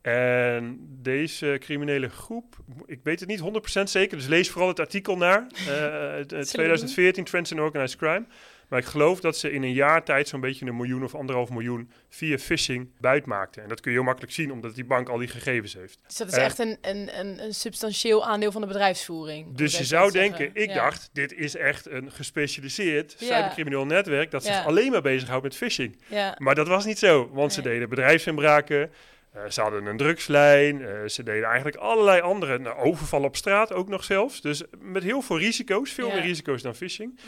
En 0.01 0.77
deze 1.01 1.55
criminele 1.59 2.09
groep, 2.09 2.55
ik 2.85 2.99
weet 3.03 3.19
het 3.19 3.29
niet 3.29 3.39
100% 3.79 3.83
zeker, 3.83 4.17
dus 4.17 4.27
lees 4.27 4.49
vooral 4.49 4.67
het 4.69 4.79
artikel 4.79 5.17
naar. 5.17 5.47
eh, 5.67 6.15
het- 6.17 6.31
het 6.39 6.47
2014 6.49 7.23
Trends 7.23 7.51
in 7.51 7.59
Organized 7.61 7.97
Crime. 7.97 8.25
Maar 8.73 8.81
ik 8.81 8.87
geloof 8.87 9.19
dat 9.19 9.37
ze 9.37 9.51
in 9.51 9.63
een 9.63 9.73
jaar 9.73 10.03
tijd 10.03 10.27
zo'n 10.27 10.39
beetje 10.41 10.65
een 10.65 10.75
miljoen 10.75 11.03
of 11.03 11.15
anderhalf 11.15 11.49
miljoen 11.49 11.91
via 12.09 12.37
phishing 12.37 12.89
buit 12.99 13.25
maakten. 13.25 13.63
En 13.63 13.69
dat 13.69 13.79
kun 13.81 13.91
je 13.91 13.97
heel 13.97 14.05
makkelijk 14.05 14.33
zien, 14.33 14.51
omdat 14.51 14.75
die 14.75 14.85
bank 14.85 15.09
al 15.09 15.17
die 15.17 15.27
gegevens 15.27 15.73
heeft. 15.73 15.99
Dus 16.07 16.17
dat 16.17 16.27
is 16.27 16.33
Eh. 16.33 16.43
echt 16.43 16.59
een, 16.59 16.77
een, 16.81 17.19
een, 17.19 17.43
een 17.43 17.53
substantieel 17.53 18.25
aandeel 18.25 18.51
van 18.51 18.61
de 18.61 18.67
bedrijfsvoering. 18.67 19.55
Dus 19.57 19.77
je 19.77 19.83
zou 19.83 20.11
zeggen. 20.11 20.37
denken, 20.37 20.61
ik 20.61 20.69
Ja. 20.69 20.75
dacht, 20.75 21.09
dit 21.13 21.33
is 21.33 21.55
echt 21.55 21.89
een 21.89 22.11
gespecialiseerd 22.11 23.15
Ja. 23.19 23.25
cybercrimineel 23.25 23.85
netwerk 23.85 24.31
dat 24.31 24.43
zich 24.43 24.65
alleen 24.65 24.91
maar 24.91 25.01
bezighoudt 25.01 25.43
met 25.43 25.55
phishing. 25.55 25.97
Maar 26.37 26.55
dat 26.55 26.67
was 26.67 26.85
niet 26.85 26.99
zo, 26.99 27.29
want 27.33 27.53
ze 27.53 27.61
deden 27.61 27.89
bedrijfsinbraken, 27.89 28.91
eh, 29.33 29.49
ze 29.49 29.61
hadden 29.61 29.85
een 29.85 29.97
drugslijn, 29.97 30.85
eh, 30.85 31.07
ze 31.07 31.23
deden 31.23 31.43
eigenlijk 31.43 31.75
allerlei 31.75 32.21
andere, 32.21 32.59
nou, 32.59 32.77
overvallen 32.77 33.27
op 33.27 33.35
straat 33.35 33.73
ook 33.73 33.87
nog 33.87 34.03
zelfs. 34.03 34.41
Dus 34.41 34.63
met 34.79 35.03
heel 35.03 35.21
veel 35.21 35.39
risico's, 35.39 35.91
veel 35.91 36.09
meer 36.09 36.21
risico's 36.21 36.61
dan 36.61 36.75
phishing. 36.75 37.19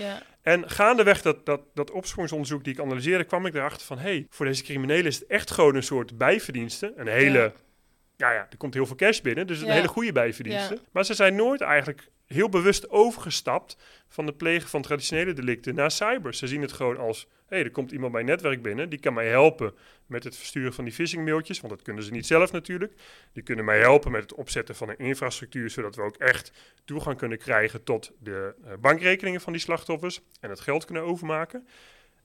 En 0.42 0.70
gaandeweg 0.70 1.22
dat, 1.22 1.46
dat, 1.46 1.62
dat 1.74 1.92
opsporingsonderzoek 1.92 2.64
die 2.64 2.74
ik 2.74 2.80
analyseerde, 2.80 3.24
kwam 3.24 3.46
ik 3.46 3.54
erachter 3.54 3.88
van... 3.88 3.98
hé, 3.98 4.04
hey, 4.04 4.28
voor 4.30 4.46
deze 4.46 4.64
criminelen 4.64 5.06
is 5.06 5.16
het 5.16 5.28
echt 5.28 5.52
gewoon 5.52 5.76
een 5.76 5.84
soort 5.84 6.18
bijverdienste. 6.18 6.94
Een 6.96 7.08
hele... 7.08 7.40
Ja. 7.40 7.52
Ja, 8.18 8.32
ja, 8.32 8.48
er 8.50 8.58
komt 8.58 8.74
heel 8.74 8.86
veel 8.86 8.96
cash 8.96 9.20
binnen, 9.20 9.48
dus 9.48 9.62
een 9.62 9.70
hele 9.70 9.88
goede 9.88 10.12
bijverdienste. 10.12 10.80
Maar 10.92 11.06
ze 11.06 11.14
zijn 11.14 11.36
nooit 11.36 11.62
eigenlijk 11.62 12.08
heel 12.28 12.50
bewust 12.50 12.90
overgestapt... 12.90 13.78
van 14.08 14.26
het 14.26 14.38
plegen 14.38 14.70
van 14.70 14.82
traditionele 14.82 15.34
delicten 15.34 15.76
naar 15.76 15.92
cyber. 15.92 16.34
Ze 16.34 16.48
zien 16.48 16.62
het 16.62 16.72
gewoon 16.72 16.98
als... 16.98 17.22
hé, 17.22 17.56
hey, 17.56 17.64
er 17.64 17.72
komt 17.72 17.92
iemand 17.92 18.12
bij 18.12 18.22
een 18.22 18.28
netwerk 18.28 18.62
binnen... 18.62 18.90
die 18.90 19.00
kan 19.00 19.14
mij 19.14 19.28
helpen 19.28 19.74
met 20.06 20.24
het 20.24 20.38
versturen 20.38 20.74
van 20.74 20.84
die 20.84 20.94
phishing-mailtjes... 20.94 21.60
want 21.60 21.74
dat 21.74 21.82
kunnen 21.82 22.04
ze 22.04 22.12
niet 22.12 22.26
zelf 22.26 22.52
natuurlijk. 22.52 22.94
Die 23.34 23.44
kunnen 23.44 23.66
mij 23.66 23.80
helpen 23.80 24.12
met 24.12 24.22
het 24.22 24.34
opzetten 24.34 24.76
van 24.76 24.90
een 24.90 24.98
infrastructuur... 24.98 25.70
zodat 25.70 25.96
we 25.96 26.02
ook 26.02 26.18
echt 26.18 26.52
toegang 26.86 27.18
kunnen 27.18 27.38
krijgen 27.38 27.84
tot 27.84 28.12
de 28.20 28.56
eh, 28.64 28.74
bankrekeningen 28.80 29.42
van 29.42 29.54
die 29.54 29.62
slachtoffers 29.62 30.22
en 30.40 30.50
het 30.50 30.60
geld 30.60 30.86
kunnen 30.86 31.04
overmaken. 31.04 31.68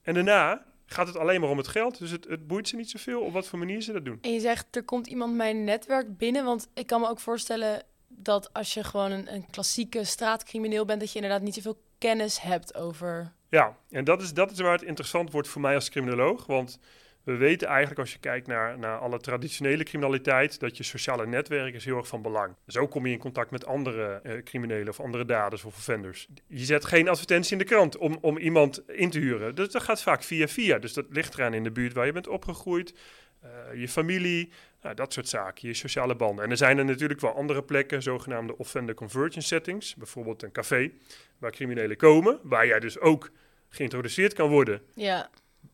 En 0.01 0.13
daarna 0.13 0.65
gaat 0.85 1.07
het 1.07 1.17
alleen 1.17 1.41
maar 1.41 1.49
om 1.49 1.57
het 1.57 1.67
geld, 1.67 1.99
dus 1.99 2.11
het, 2.11 2.27
het 2.27 2.47
boeit 2.47 2.67
ze 2.67 2.75
niet 2.75 2.89
zoveel 2.89 3.21
op 3.21 3.33
wat 3.33 3.47
voor 3.47 3.59
manier 3.59 3.81
ze 3.81 3.91
dat 3.91 4.05
doen. 4.05 4.17
En 4.21 4.33
je 4.33 4.39
zegt, 4.39 4.75
er 4.75 4.83
komt 4.83 5.07
iemand 5.07 5.35
mijn 5.35 5.63
netwerk 5.63 6.17
binnen. 6.17 6.45
Want 6.45 6.69
ik 6.73 6.87
kan 6.87 7.01
me 7.01 7.07
ook 7.07 7.19
voorstellen 7.19 7.83
dat 8.17 8.53
als 8.53 8.73
je 8.73 8.83
gewoon 8.83 9.11
een, 9.11 9.33
een 9.33 9.49
klassieke 9.49 10.03
straatcrimineel 10.03 10.85
bent... 10.85 10.99
dat 10.99 11.09
je 11.09 11.15
inderdaad 11.15 11.41
niet 11.41 11.53
zoveel 11.53 11.81
kennis 11.97 12.41
hebt 12.41 12.75
over... 12.75 13.33
Ja, 13.49 13.77
en 13.89 14.03
dat 14.03 14.21
is, 14.21 14.33
dat 14.33 14.51
is 14.51 14.59
waar 14.59 14.71
het 14.71 14.81
interessant 14.81 15.31
wordt 15.31 15.47
voor 15.47 15.61
mij 15.61 15.75
als 15.75 15.89
criminoloog, 15.89 16.45
want 16.45 16.79
we 17.23 17.35
weten 17.35 17.67
eigenlijk 17.67 17.99
als 17.99 18.11
je 18.11 18.19
kijkt 18.19 18.47
naar, 18.47 18.79
naar 18.79 18.99
alle 18.99 19.19
traditionele 19.19 19.83
criminaliteit, 19.83 20.59
dat 20.59 20.77
je 20.77 20.83
sociale 20.83 21.27
netwerk 21.27 21.73
is 21.73 21.85
heel 21.85 21.97
erg 21.97 22.07
van 22.07 22.21
belang. 22.21 22.55
Zo 22.67 22.87
kom 22.87 23.05
je 23.05 23.11
in 23.11 23.19
contact 23.19 23.51
met 23.51 23.65
andere 23.65 24.19
eh, 24.23 24.43
criminelen 24.43 24.89
of 24.89 24.99
andere 24.99 25.25
daders 25.25 25.63
of 25.63 25.75
offenders. 25.75 26.27
Je 26.47 26.65
zet 26.65 26.85
geen 26.85 27.09
advertentie 27.09 27.51
in 27.51 27.57
de 27.57 27.63
krant 27.63 27.97
om, 27.97 28.17
om 28.21 28.37
iemand 28.37 28.89
in 28.89 29.09
te 29.09 29.19
huren. 29.19 29.55
Dus 29.55 29.71
dat 29.71 29.83
gaat 29.83 30.01
vaak 30.01 30.23
via 30.23 30.47
via. 30.47 30.79
Dus 30.79 30.93
dat 30.93 31.05
ligt 31.09 31.33
eraan 31.33 31.53
in 31.53 31.63
de 31.63 31.71
buurt 31.71 31.93
waar 31.93 32.05
je 32.05 32.11
bent 32.11 32.27
opgegroeid, 32.27 32.93
eh, 33.41 33.49
je 33.79 33.87
familie, 33.87 34.51
nou, 34.81 34.95
dat 34.95 35.13
soort 35.13 35.27
zaken, 35.27 35.67
je 35.67 35.73
sociale 35.73 36.15
banden. 36.15 36.43
En 36.45 36.51
er 36.51 36.57
zijn 36.57 36.77
er 36.77 36.85
natuurlijk 36.85 37.19
wel 37.19 37.35
andere 37.35 37.63
plekken, 37.63 38.01
zogenaamde 38.01 38.57
offender 38.57 38.95
convergence 38.95 39.47
settings, 39.47 39.95
bijvoorbeeld 39.95 40.43
een 40.43 40.51
café, 40.51 40.91
waar 41.37 41.51
criminelen 41.51 41.97
komen, 41.97 42.39
waar 42.43 42.67
jij 42.67 42.79
dus 42.79 42.99
ook 42.99 43.31
geïntroduceerd 43.69 44.33
kan 44.33 44.49
worden 44.49 44.81
Ja, 44.95 45.29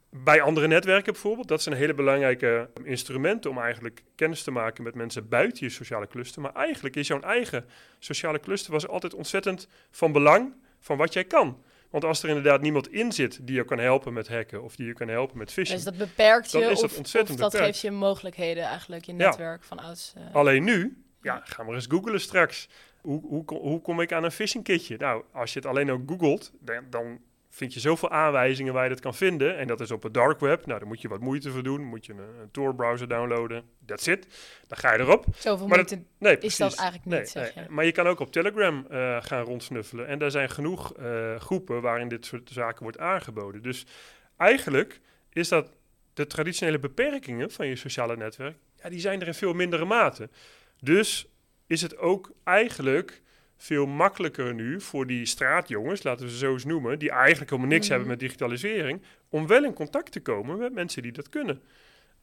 bij 0.10 0.42
andere 0.42 0.68
netwerken 0.68 1.14
bijvoorbeeld. 1.14 1.48
Dat 1.48 1.62
zijn 1.62 1.76
hele 1.76 1.94
belangrijke 1.94 2.70
instrumenten 2.84 3.50
om 3.50 3.60
eigenlijk 3.60 4.04
kennis 4.16 4.44
te 4.44 4.52
maken 4.52 4.84
met 4.84 4.96
mensen 4.96 5.30
buiten 5.30 5.66
je 5.66 5.72
sociale 5.72 6.08
cluster. 6.08 6.42
Maar 6.42 6.54
eigenlijk 6.54 6.96
is 6.96 7.08
jouw 7.08 7.20
eigen 7.20 7.66
sociale 8.00 8.40
cluster 8.40 8.72
was 8.72 8.88
altijd 8.88 9.14
ontzettend 9.14 9.68
van 9.92 10.12
belang 10.12 10.54
van 10.80 10.98
wat 10.98 11.14
jij 11.14 11.24
kan. 11.24 11.64
Want 11.90 12.04
als 12.04 12.24
er 12.24 12.30
inderdaad 12.30 12.62
niemand 12.62 12.92
in 12.92 13.12
zit 13.12 13.40
die 13.42 13.56
je 13.56 13.66
kan 13.66 13.78
helpen 13.80 14.14
met 14.14 14.28
hacken 14.28 14.64
of 14.64 14.76
die 14.76 14.86
je 14.88 14.94
kan 14.94 15.08
helpen 15.08 15.38
met 15.38 15.52
phishing. 15.54 15.76
dus 15.76 15.86
dat 15.86 15.98
beperkt 15.98 16.52
je 16.52 16.60
Dan 16.60 16.70
is 16.72 16.80
dat 16.80 16.92
of, 16.92 16.98
ontzettend 16.98 17.34
of 17.36 17.42
dat 17.42 17.52
beperkt. 17.52 17.72
geeft 17.80 17.86
je 17.86 17.92
mogelijkheden 18.00 18.64
eigenlijk, 18.64 19.06
je 19.06 19.12
Ja. 19.12 19.18
netwerk 19.18 19.64
van 19.64 19.80
ouds. 19.80 20.14
eh. 20.18 20.36
Alleen 20.36 20.64
nu, 20.64 21.04
ja, 21.22 21.42
ga 21.44 21.64
maar 21.64 21.74
eens 21.76 21.86
googlen 21.90 22.22
straks. 22.22 22.70
Hoe, 23.02 23.22
hoe, 23.22 23.46
kom- 23.46 23.58
hoe 23.58 23.82
kom 23.82 24.02
ik 24.02 24.12
aan 24.12 24.24
een 24.24 24.32
phishing 24.32 24.64
kitje? 24.64 24.98
Nou, 24.98 25.24
als 25.34 25.54
je 25.54 25.60
het 25.60 25.68
alleen 25.68 25.92
ook 25.92 26.02
googelt, 26.10 26.52
dan, 26.60 26.84
dan 26.90 27.20
vind 27.58 27.74
je 27.74 27.80
zoveel 27.80 28.10
aanwijzingen 28.10 28.74
waar 28.74 28.84
je 28.84 28.90
dat 28.90 29.00
kan 29.00 29.16
vinden. 29.16 29.58
En 29.58 29.68
dat 29.68 29.80
is 29.80 29.92
op 29.92 30.04
het 30.04 30.14
dark 30.14 30.40
web. 30.40 30.66
Nou, 30.66 30.80
daar 30.80 30.88
moet 30.88 31.02
je 31.02 31.08
wat 31.08 31.20
moeite 31.20 31.52
voor 31.52 31.64
doen. 31.64 31.84
Moet 31.84 32.06
je 32.06 32.14
een, 32.14 32.20
een 32.20 32.52
Tor-browser 32.52 33.08
downloaden. 33.08 33.64
That's 33.86 34.08
it. 34.08 34.28
Dan 34.68 34.78
ga 34.78 34.94
je 34.94 35.00
erop. 35.00 35.26
Zoveel 35.36 35.68
maar 35.68 35.78
moeite 35.78 36.04
nee, 36.18 36.38
is 36.38 36.58
dat 36.58 36.76
eigenlijk 36.76 37.24
niet, 37.24 37.34
nee, 37.56 37.70
Maar 37.70 37.86
je 37.86 37.92
kan 37.92 38.08
ook 38.08 38.20
op 38.20 38.32
Telegram 38.32 38.86
uh, 38.92 39.18
gaan 39.22 39.44
rondsnuffelen. 39.44 40.08
En 40.08 40.20
daar 40.20 40.32
zijn 40.32 40.50
genoeg 40.50 40.98
uh, 41.00 41.36
groepen 41.36 41.82
waarin 41.82 42.08
dit 42.08 42.26
soort 42.26 42.50
zaken 42.54 42.84
wordt 42.84 43.00
aangeboden. 43.00 43.62
Dus 43.62 43.86
eigenlijk 44.38 45.00
is 45.30 45.48
dat 45.48 45.72
de 46.14 46.28
traditionele 46.28 46.80
beperkingen 46.80 47.52
van 47.52 47.68
je 47.68 47.76
sociale 47.76 48.18
netwerk... 48.18 48.58
Ja, 48.76 48.90
die 48.90 49.00
zijn 49.00 49.22
er 49.22 49.28
in 49.28 49.34
veel 49.34 49.54
mindere 49.54 49.86
mate. 49.86 50.30
Dus 50.80 51.28
is 51.68 51.82
het 51.82 51.98
ook 51.98 52.32
eigenlijk 52.44 53.22
veel 53.58 53.86
makkelijker 53.86 54.54
nu 54.54 54.82
voor 54.82 55.08
die 55.08 55.26
straatjongens, 55.26 56.04
laten 56.04 56.26
we 56.26 56.32
ze 56.32 56.38
zo 56.38 56.54
eens 56.54 56.66
noemen, 56.66 57.00
die 57.00 57.12
eigenlijk 57.12 57.50
helemaal 57.50 57.72
niks 57.72 57.88
hebben 57.88 58.08
mhm. 58.08 58.18
met 58.18 58.26
digitalisering, 58.26 59.02
om 59.30 59.48
wel 59.48 59.64
in 59.64 59.74
contact 59.74 60.12
te 60.12 60.20
komen 60.20 60.58
met 60.58 60.74
mensen 60.74 61.02
die 61.02 61.12
dat 61.12 61.30
kunnen. 61.30 61.62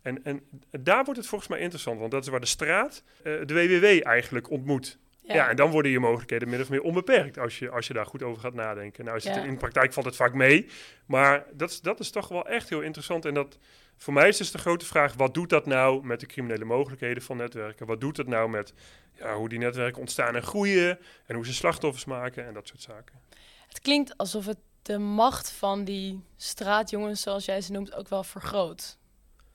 En, 0.03 0.25
en 0.25 0.43
daar 0.71 1.05
wordt 1.05 1.21
het 1.21 1.29
volgens 1.29 1.51
mij 1.51 1.59
interessant, 1.61 1.99
want 1.99 2.11
dat 2.11 2.23
is 2.23 2.29
waar 2.29 2.41
de 2.41 2.47
straat 2.47 3.03
uh, 3.19 3.23
de 3.23 3.55
WWW 3.55 4.07
eigenlijk 4.07 4.51
ontmoet. 4.51 4.99
Ja. 5.27 5.49
en 5.49 5.57
dan 5.57 5.71
worden 5.71 5.91
je 5.91 6.01
mogelijkheden 6.01 6.49
min 6.49 6.61
of 6.61 6.71
meer 6.71 6.83
onbeperkt 6.83 7.39
als 7.39 7.59
je, 7.59 7.71
als 7.71 7.87
je 7.87 7.93
daar 7.93 8.07
goed 8.07 8.23
over 8.23 8.41
gaat 8.41 8.55
nadenken. 8.55 9.05
Nou, 9.05 9.21
ja. 9.23 9.43
in 9.43 9.51
de 9.51 9.57
praktijk 9.57 9.93
valt 9.93 10.07
het 10.07 10.17
vaak 10.17 10.35
mee, 10.35 10.67
maar 11.07 11.45
dat, 11.53 11.71
is, 11.71 11.81
dat 11.81 12.01
is 12.01 12.11
toch 12.11 12.29
wel 12.29 12.47
echt 12.47 12.69
heel 12.69 12.81
interessant. 12.81 13.25
En 13.25 13.35
dat, 13.35 13.59
voor 13.97 14.13
mij 14.13 14.29
is 14.29 14.37
dus 14.37 14.51
de 14.51 14.59
grote 14.59 14.85
vraag, 14.85 15.15
wat 15.15 15.35
doet 15.35 15.51
dat 15.51 15.67
nou 15.67 16.07
met 16.07 16.21
de 16.21 16.27
criminele 16.27 16.65
mogelijkheden 16.65 17.23
van 17.23 17.37
netwerken? 17.37 17.87
Wat 17.87 18.01
doet 18.01 18.17
dat 18.17 18.27
nou 18.27 18.51
met 18.51 18.75
ja, 19.19 19.35
hoe 19.35 19.49
die 19.49 19.59
netwerken 19.59 20.01
ontstaan 20.01 20.35
en 20.37 20.43
groeien 20.43 20.99
en 21.27 21.35
hoe 21.35 21.47
ze 21.47 21.55
slachtoffers 21.55 22.05
maken 22.05 22.47
en 22.47 22.55
dat 22.55 22.69
soort 22.69 22.83
zaken? 22.83 23.21
Het 23.69 23.81
klinkt 23.81 24.17
alsof 24.17 24.47
het 24.47 24.59
de 24.85 24.99
macht 24.99 25.51
van 25.51 25.85
die 25.85 26.25
straatjongens, 26.37 27.21
zoals 27.21 27.45
jij 27.45 27.61
ze 27.61 27.73
noemt, 27.73 27.95
ook 27.95 28.09
wel 28.09 28.25
vergroot. 28.25 28.99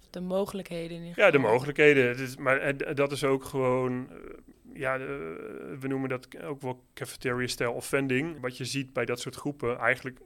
De 0.09 0.21
mogelijkheden 0.21 1.03
in 1.03 1.13
Ja, 1.15 1.31
de 1.31 1.37
mogelijkheden. 1.37 2.07
Het 2.07 2.19
is, 2.19 2.37
maar 2.37 2.77
dat 2.95 3.11
is 3.11 3.23
ook 3.23 3.43
gewoon, 3.43 4.09
eh, 4.09 4.17
ja, 4.79 4.97
we 5.79 5.87
noemen 5.87 6.09
dat 6.09 6.41
ook 6.43 6.61
wel 6.61 6.83
cafeteria-style 6.93 7.71
offending. 7.71 8.39
Wat 8.39 8.57
je 8.57 8.65
ziet 8.65 8.93
bij 8.93 9.05
dat 9.05 9.19
soort 9.19 9.35
groepen, 9.35 9.77
eigenlijk, 9.77 10.19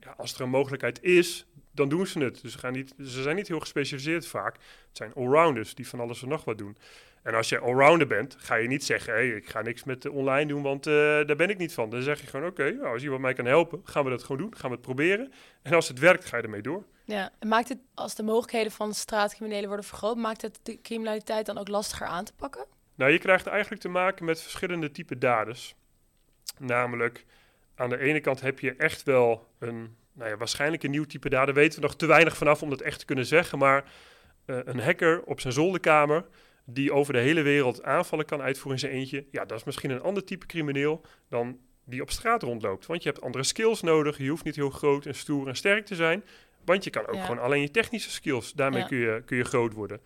ja, 0.00 0.14
als 0.16 0.34
er 0.34 0.40
een 0.40 0.50
mogelijkheid 0.50 1.02
is, 1.02 1.46
dan 1.72 1.88
doen 1.88 2.06
ze 2.06 2.18
het. 2.18 2.42
Dus 2.42 2.52
ze, 2.52 2.58
gaan 2.58 2.72
niet, 2.72 2.94
ze 2.98 3.22
zijn 3.22 3.36
niet 3.36 3.48
heel 3.48 3.60
gespecialiseerd 3.60 4.26
vaak. 4.26 4.54
Het 4.54 4.96
zijn 4.96 5.14
allrounders 5.14 5.74
die 5.74 5.88
van 5.88 6.00
alles 6.00 6.22
en 6.22 6.28
nog 6.28 6.44
wat 6.44 6.58
doen. 6.58 6.76
En 7.22 7.34
als 7.34 7.48
je 7.48 7.58
allrounder 7.58 8.06
bent, 8.06 8.36
ga 8.38 8.54
je 8.54 8.68
niet 8.68 8.84
zeggen: 8.84 9.12
hey, 9.12 9.28
ik 9.28 9.48
ga 9.48 9.60
niks 9.60 9.84
met 9.84 10.08
online 10.08 10.46
doen, 10.46 10.62
want 10.62 10.86
uh, 10.86 10.94
daar 10.94 11.36
ben 11.36 11.50
ik 11.50 11.58
niet 11.58 11.72
van. 11.72 11.90
Dan 11.90 12.02
zeg 12.02 12.20
je 12.20 12.26
gewoon: 12.26 12.46
oké, 12.46 12.70
nou, 12.70 12.92
als 12.92 13.02
iemand 13.02 13.20
mij 13.20 13.32
kan 13.32 13.44
helpen, 13.44 13.80
gaan 13.84 14.04
we 14.04 14.10
dat 14.10 14.22
gewoon 14.22 14.40
doen. 14.40 14.56
Gaan 14.56 14.70
we 14.70 14.76
het 14.76 14.84
proberen. 14.84 15.32
En 15.62 15.72
als 15.72 15.88
het 15.88 15.98
werkt, 15.98 16.24
ga 16.24 16.36
je 16.36 16.42
ermee 16.42 16.62
door. 16.62 16.84
Ja, 17.04 17.30
en 17.38 17.48
maakt 17.48 17.68
het, 17.68 17.78
als 17.94 18.14
de 18.14 18.22
mogelijkheden 18.22 18.72
van 18.72 18.94
straatcriminelen 18.94 19.66
worden 19.66 19.86
vergroot, 19.86 20.16
maakt 20.16 20.42
het 20.42 20.60
de 20.62 20.80
criminaliteit 20.82 21.46
dan 21.46 21.58
ook 21.58 21.68
lastiger 21.68 22.06
aan 22.06 22.24
te 22.24 22.32
pakken? 22.36 22.66
Nou, 23.00 23.12
je 23.12 23.18
krijgt 23.18 23.46
eigenlijk 23.46 23.82
te 23.82 23.88
maken 23.88 24.24
met 24.24 24.42
verschillende 24.42 24.90
type 24.90 25.18
daders. 25.18 25.74
Namelijk, 26.58 27.24
aan 27.74 27.88
de 27.88 27.98
ene 27.98 28.20
kant 28.20 28.40
heb 28.40 28.60
je 28.60 28.74
echt 28.76 29.02
wel 29.02 29.48
een 29.58 29.96
nou 30.12 30.30
ja, 30.30 30.36
waarschijnlijk 30.36 30.82
een 30.82 30.90
nieuw 30.90 31.04
type 31.04 31.28
dader. 31.28 31.54
weten 31.54 31.80
we 31.80 31.86
nog 31.86 31.96
te 31.96 32.06
weinig 32.06 32.36
vanaf 32.36 32.62
om 32.62 32.70
dat 32.70 32.80
echt 32.80 32.98
te 32.98 33.04
kunnen 33.04 33.26
zeggen. 33.26 33.58
Maar 33.58 33.84
uh, 34.46 34.58
een 34.64 34.80
hacker 34.80 35.22
op 35.22 35.40
zijn 35.40 35.52
zolderkamer 35.52 36.24
die 36.64 36.92
over 36.92 37.12
de 37.12 37.18
hele 37.18 37.42
wereld 37.42 37.82
aanvallen 37.82 38.24
kan 38.24 38.42
uitvoeren 38.42 38.72
in 38.72 38.78
zijn 38.88 38.92
eentje. 38.92 39.24
Ja, 39.30 39.44
dat 39.44 39.58
is 39.58 39.64
misschien 39.64 39.90
een 39.90 40.02
ander 40.02 40.24
type 40.24 40.46
crimineel 40.46 41.04
dan 41.28 41.58
die 41.84 42.02
op 42.02 42.10
straat 42.10 42.42
rondloopt. 42.42 42.86
Want 42.86 43.02
je 43.02 43.08
hebt 43.08 43.22
andere 43.22 43.44
skills 43.44 43.82
nodig. 43.82 44.18
Je 44.18 44.28
hoeft 44.28 44.44
niet 44.44 44.56
heel 44.56 44.70
groot 44.70 45.06
en 45.06 45.14
stoer 45.14 45.48
en 45.48 45.56
sterk 45.56 45.86
te 45.86 45.94
zijn. 45.94 46.24
Want 46.64 46.84
je 46.84 46.90
kan 46.90 47.06
ook 47.06 47.20
gewoon 47.20 47.42
alleen 47.42 47.60
je 47.60 47.70
technische 47.70 48.10
skills. 48.10 48.52
Daarmee 48.52 48.86
kun, 48.86 48.98
je, 48.98 49.22
kun 49.26 49.36
je 49.36 49.44
groot 49.44 49.72
worden. 49.72 50.00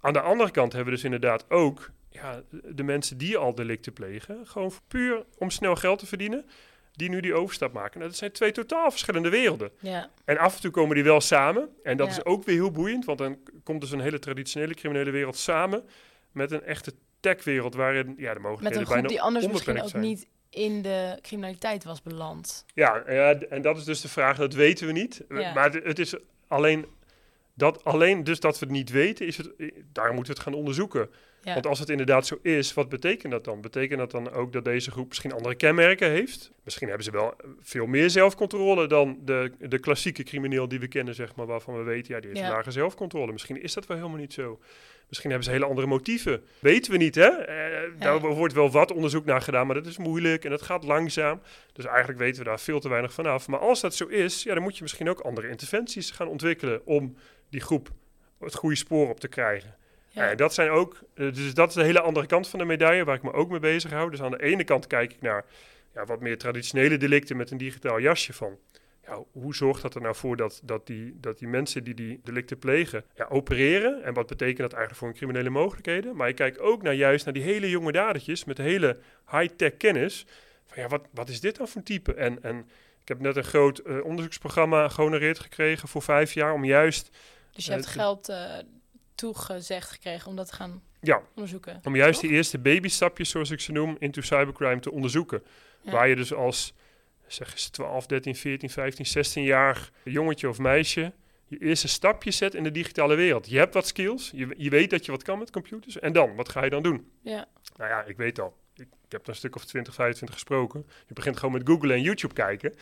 Aan 0.00 0.12
de 0.12 0.20
andere 0.20 0.50
kant 0.50 0.72
hebben 0.72 0.90
we 0.90 0.94
dus 0.94 1.04
inderdaad 1.04 1.50
ook 1.50 1.90
ja, 2.10 2.42
de 2.64 2.82
mensen 2.82 3.18
die 3.18 3.36
al 3.36 3.54
delicten 3.54 3.92
plegen. 3.92 4.46
Gewoon 4.46 4.72
puur 4.88 5.24
om 5.38 5.50
snel 5.50 5.76
geld 5.76 5.98
te 5.98 6.06
verdienen 6.06 6.44
die 6.92 7.08
nu 7.08 7.20
die 7.20 7.34
overstap 7.34 7.72
maken. 7.72 7.98
Nou, 7.98 8.10
dat 8.10 8.18
zijn 8.18 8.32
twee 8.32 8.52
totaal 8.52 8.90
verschillende 8.90 9.28
werelden. 9.28 9.70
Ja. 9.78 10.10
En 10.24 10.38
af 10.38 10.54
en 10.54 10.60
toe 10.60 10.70
komen 10.70 10.94
die 10.94 11.04
wel 11.04 11.20
samen. 11.20 11.68
En 11.82 11.96
dat 11.96 12.08
is 12.08 12.24
ook 12.24 12.44
weer 12.44 12.54
heel 12.54 12.70
boeiend, 12.70 13.04
want 13.04 13.18
dan 13.18 13.38
komt 13.62 13.80
dus 13.80 13.90
een 13.90 14.00
hele 14.00 14.18
traditionele 14.18 14.74
criminele 14.74 15.10
wereld 15.10 15.36
samen 15.36 15.84
met 16.32 16.50
een 16.50 16.62
echte 16.62 16.92
techwereld 17.20 17.74
waarin 17.74 18.14
ja, 18.16 18.34
de 18.34 18.40
mogelijkheden 18.40 18.88
bijna 18.88 19.08
die 19.08 19.22
anders 19.22 19.46
misschien 19.46 19.82
ook 19.82 19.94
niet 19.94 20.26
in 20.50 20.82
de 20.82 21.18
criminaliteit 21.22 21.84
was 21.84 22.02
beland. 22.02 22.64
Ja, 22.74 23.02
ja, 23.06 23.34
en 23.34 23.62
dat 23.62 23.76
is 23.76 23.84
dus 23.84 24.00
de 24.00 24.08
vraag, 24.08 24.36
dat 24.36 24.54
weten 24.54 24.86
we 24.86 24.92
niet. 24.92 25.24
Maar 25.28 25.72
het 25.72 25.98
is 25.98 26.14
alleen 26.48 26.86
dat, 27.54 27.84
alleen 27.84 28.24
dus 28.24 28.40
dat 28.40 28.58
we 28.58 28.64
het 28.64 28.74
niet 28.74 28.90
weten, 28.90 29.26
is 29.26 29.36
het, 29.36 29.50
daar 29.92 30.14
moeten 30.14 30.32
we 30.32 30.38
het 30.38 30.48
gaan 30.48 30.58
onderzoeken. 30.58 31.10
Want 31.42 31.66
als 31.66 31.78
het 31.78 31.88
inderdaad 31.88 32.26
zo 32.26 32.38
is, 32.42 32.74
wat 32.74 32.88
betekent 32.88 33.32
dat 33.32 33.44
dan? 33.44 33.60
Betekent 33.60 33.98
dat 33.98 34.10
dan 34.10 34.30
ook 34.32 34.52
dat 34.52 34.64
deze 34.64 34.90
groep 34.90 35.08
misschien 35.08 35.32
andere 35.32 35.54
kenmerken 35.54 36.10
heeft? 36.10 36.52
Misschien 36.64 36.88
hebben 36.88 37.04
ze 37.04 37.10
wel 37.10 37.34
veel 37.60 37.86
meer 37.86 38.10
zelfcontrole 38.10 38.86
dan 38.86 39.18
de, 39.24 39.52
de 39.58 39.78
klassieke 39.78 40.22
crimineel 40.22 40.68
die 40.68 40.80
we 40.80 40.88
kennen, 40.88 41.14
zeg 41.14 41.34
maar, 41.34 41.46
waarvan 41.46 41.76
we 41.76 41.82
weten, 41.82 42.14
ja, 42.14 42.20
die 42.20 42.30
heeft 42.30 42.42
ja. 42.42 42.50
lage 42.50 42.70
zelfcontrole. 42.70 43.32
Misschien 43.32 43.62
is 43.62 43.74
dat 43.74 43.86
wel 43.86 43.96
helemaal 43.96 44.18
niet 44.18 44.32
zo. 44.32 44.60
Misschien 45.08 45.30
hebben 45.30 45.48
ze 45.48 45.54
hele 45.54 45.70
andere 45.70 45.86
motieven. 45.86 46.42
Weten 46.58 46.92
we 46.92 46.98
niet, 46.98 47.14
hè? 47.14 47.28
Eh, 47.28 47.90
Daar 47.98 48.20
wordt 48.20 48.54
wel 48.54 48.70
wat 48.70 48.92
onderzoek 48.92 49.24
naar 49.24 49.42
gedaan, 49.42 49.66
maar 49.66 49.74
dat 49.74 49.86
is 49.86 49.98
moeilijk 49.98 50.44
en 50.44 50.50
dat 50.50 50.62
gaat 50.62 50.84
langzaam. 50.84 51.40
Dus 51.72 51.84
eigenlijk 51.84 52.18
weten 52.18 52.42
we 52.42 52.48
daar 52.48 52.60
veel 52.60 52.80
te 52.80 52.88
weinig 52.88 53.12
van 53.12 53.26
af. 53.26 53.48
Maar 53.48 53.58
als 53.58 53.80
dat 53.80 53.94
zo 53.94 54.06
is, 54.06 54.42
ja, 54.42 54.54
dan 54.54 54.62
moet 54.62 54.76
je 54.76 54.82
misschien 54.82 55.08
ook 55.08 55.20
andere 55.20 55.48
interventies 55.48 56.10
gaan 56.10 56.28
ontwikkelen 56.28 56.86
om 56.86 57.16
die 57.48 57.60
groep 57.60 57.90
het 58.40 58.54
goede 58.54 58.76
spoor 58.76 59.08
op 59.08 59.20
te 59.20 59.28
krijgen. 59.28 59.74
Ja. 60.12 60.34
dat 60.34 60.54
zijn 60.54 60.70
ook, 60.70 60.98
eh, 61.14 61.32
dus 61.32 61.54
dat 61.54 61.68
is 61.68 61.74
de 61.74 61.84
hele 61.84 62.00
andere 62.00 62.26
kant 62.26 62.48
van 62.48 62.58
de 62.58 62.64
medaille 62.64 63.04
waar 63.04 63.16
ik 63.16 63.22
me 63.22 63.32
ook 63.32 63.50
mee 63.50 63.60
bezig 63.60 63.90
hou. 63.90 64.10
Dus 64.10 64.22
aan 64.22 64.30
de 64.30 64.42
ene 64.42 64.64
kant 64.64 64.86
kijk 64.86 65.12
ik 65.12 65.20
naar 65.20 65.44
ja, 65.94 66.04
wat 66.04 66.20
meer 66.20 66.38
traditionele 66.38 66.96
delicten 66.96 67.36
met 67.36 67.50
een 67.50 67.58
digitaal 67.58 68.00
jasje 68.00 68.32
van. 68.32 68.58
Ja, 69.06 69.22
hoe 69.32 69.54
zorgt 69.54 69.82
dat 69.82 69.94
er 69.94 70.00
nou 70.00 70.14
voor 70.14 70.36
dat, 70.36 70.60
dat, 70.64 70.86
die, 70.86 71.16
dat 71.20 71.38
die 71.38 71.48
mensen 71.48 71.84
die 71.84 71.94
die 71.94 72.20
delicten 72.24 72.58
plegen 72.58 73.04
ja, 73.14 73.26
opereren? 73.28 74.02
En 74.02 74.14
wat 74.14 74.26
betekent 74.26 74.58
dat 74.58 74.72
eigenlijk 74.72 74.98
voor 74.98 75.08
hun 75.08 75.16
criminele 75.16 75.50
mogelijkheden? 75.50 76.16
Maar 76.16 76.28
ik 76.28 76.36
kijk 76.36 76.62
ook 76.62 76.82
naar 76.82 76.94
juist 76.94 77.24
naar 77.24 77.34
die 77.34 77.42
hele 77.42 77.70
jonge 77.70 77.92
dadertjes 77.92 78.44
met 78.44 78.58
hele 78.58 78.98
high-tech 79.30 79.76
kennis. 79.76 80.26
Van 80.66 80.82
ja, 80.82 80.88
wat, 80.88 81.02
wat 81.10 81.28
is 81.28 81.40
dit 81.40 81.56
dan 81.56 81.68
voor 81.68 81.76
een 81.76 81.84
type? 81.84 82.14
En, 82.14 82.42
en 82.42 82.58
ik 83.00 83.08
heb 83.08 83.20
net 83.20 83.36
een 83.36 83.44
groot 83.44 83.80
uh, 83.86 84.04
onderzoeksprogramma 84.04 84.88
gehonoreerd 84.88 85.38
gekregen 85.38 85.88
voor 85.88 86.02
vijf 86.02 86.32
jaar 86.32 86.52
om 86.52 86.64
juist... 86.64 87.10
Dus 87.52 87.66
je 87.66 87.72
hebt 87.72 87.86
uh, 87.86 87.92
geld 87.92 88.32
toegezegd 89.20 89.90
gekregen 89.90 90.28
om 90.28 90.36
dat 90.36 90.46
te 90.46 90.54
gaan 90.54 90.82
ja, 91.00 91.22
onderzoeken. 91.34 91.80
Om 91.84 91.96
juist 91.96 92.20
die 92.20 92.30
eerste 92.30 92.58
babystapjes, 92.58 93.30
zoals 93.30 93.50
ik 93.50 93.60
ze 93.60 93.72
noem, 93.72 93.96
into 93.98 94.20
cybercrime 94.20 94.80
te 94.80 94.90
onderzoeken. 94.90 95.42
Waar 95.82 96.08
je 96.08 96.16
dus 96.16 96.32
als, 96.32 96.74
zeg 97.26 97.52
eens, 97.52 97.68
12, 97.68 98.06
13, 98.06 98.36
14, 98.36 98.70
15, 98.70 99.06
16 99.06 99.42
jaar 99.42 99.90
jongetje 100.04 100.48
of 100.48 100.58
meisje 100.58 101.12
je 101.50 101.58
eerste 101.58 101.88
stapje 101.88 102.30
zet 102.30 102.54
in 102.54 102.62
de 102.62 102.70
digitale 102.70 103.14
wereld. 103.14 103.50
Je 103.50 103.58
hebt 103.58 103.74
wat 103.74 103.86
skills, 103.86 104.30
je, 104.34 104.54
je 104.56 104.70
weet 104.70 104.90
dat 104.90 105.04
je 105.04 105.10
wat 105.10 105.22
kan 105.22 105.38
met 105.38 105.50
computers. 105.50 105.98
En 105.98 106.12
dan, 106.12 106.34
wat 106.34 106.48
ga 106.48 106.64
je 106.64 106.70
dan 106.70 106.82
doen? 106.82 107.10
Ja. 107.20 107.48
Nou 107.76 107.90
ja, 107.90 108.04
ik 108.04 108.16
weet 108.16 108.40
al. 108.40 108.56
Ik, 108.74 108.86
ik 109.04 109.12
heb 109.12 109.22
er 109.22 109.28
een 109.28 109.34
stuk 109.34 109.56
of 109.56 109.64
20, 109.64 109.94
25 109.94 110.36
gesproken. 110.36 110.86
Je 111.06 111.14
begint 111.14 111.36
gewoon 111.36 111.54
met 111.54 111.68
Google 111.68 111.92
en 111.92 112.02
YouTube 112.02 112.34
kijken. 112.34 112.74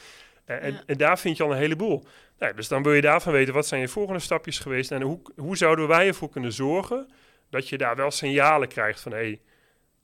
En, 0.49 0.83
en, 0.87 0.97
daar 0.97 1.19
vind 1.19 1.37
je 1.37 1.43
al 1.43 1.53
een 1.53 1.59
heleboel. 1.59 2.05
Nou, 2.39 2.55
dus 2.55 2.69
dan 2.69 2.83
wil 2.83 2.93
je 2.93 3.01
daarvan 3.01 3.33
weten, 3.33 3.55
wat 3.55 3.67
zijn 3.67 3.81
je 3.81 3.89
volgende 3.89 4.21
stapjes 4.21 4.59
geweest? 4.59 4.91
En 4.91 5.03
hoe, 5.03 5.21
hoe 5.37 5.57
zouden 5.57 5.89
wij 5.89 6.07
ervoor 6.07 6.29
kunnen 6.29 6.53
zorgen 6.53 7.09
dat 7.51 7.69
je 7.69 7.79
daar 7.79 7.97
wel 7.97 8.11
signalen 8.11 8.69
krijgt 8.69 9.01
van... 9.01 9.13
hé, 9.13 9.19
hey, 9.19 9.41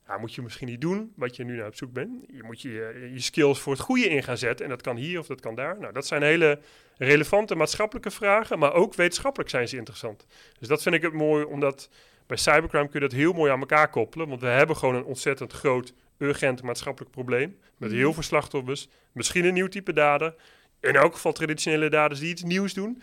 nou, 0.07 0.19
moet 0.19 0.33
je 0.33 0.41
misschien 0.41 0.67
niet 0.67 0.81
doen 0.81 1.13
wat 1.15 1.35
je 1.35 1.43
nu 1.43 1.55
naar 1.55 1.67
op 1.67 1.75
zoek 1.75 1.93
bent. 1.93 2.25
Je 2.27 2.43
moet 2.43 2.61
je, 2.61 3.09
je 3.13 3.19
skills 3.19 3.59
voor 3.59 3.73
het 3.73 3.81
goede 3.81 4.09
in 4.09 4.23
gaan 4.23 4.37
zetten. 4.37 4.65
En 4.65 4.71
dat 4.71 4.81
kan 4.81 4.95
hier 4.95 5.19
of 5.19 5.27
dat 5.27 5.41
kan 5.41 5.55
daar. 5.55 5.79
Nou, 5.79 5.93
dat 5.93 6.07
zijn 6.07 6.21
hele 6.21 6.59
relevante 6.97 7.55
maatschappelijke 7.55 8.11
vragen, 8.11 8.59
maar 8.59 8.73
ook 8.73 8.95
wetenschappelijk 8.95 9.49
zijn 9.49 9.67
ze 9.67 9.77
interessant. 9.77 10.25
Dus 10.59 10.67
dat 10.67 10.81
vind 10.81 10.95
ik 10.95 11.01
het 11.01 11.13
mooi, 11.13 11.43
omdat 11.43 11.89
bij 12.27 12.37
cybercrime 12.37 12.89
kun 12.89 12.99
je 12.99 13.07
dat 13.07 13.17
heel 13.17 13.33
mooi 13.33 13.51
aan 13.51 13.59
elkaar 13.59 13.89
koppelen. 13.89 14.27
Want 14.27 14.41
we 14.41 14.47
hebben 14.47 14.75
gewoon 14.75 14.95
een 14.95 15.03
ontzettend 15.03 15.51
groot 15.53 15.93
urgent 16.17 16.61
maatschappelijk 16.61 17.11
probleem. 17.11 17.59
Met 17.77 17.91
heel 17.91 18.05
mhm. 18.05 18.13
veel 18.13 18.23
slachtoffers. 18.23 18.87
Misschien 19.11 19.45
een 19.45 19.53
nieuw 19.53 19.67
type 19.67 19.93
dader. 19.93 20.35
In 20.79 20.95
elk 20.95 21.13
geval 21.13 21.31
traditionele 21.33 21.89
daders 21.89 22.19
die 22.19 22.29
iets 22.29 22.43
nieuws 22.43 22.73
doen. 22.73 23.01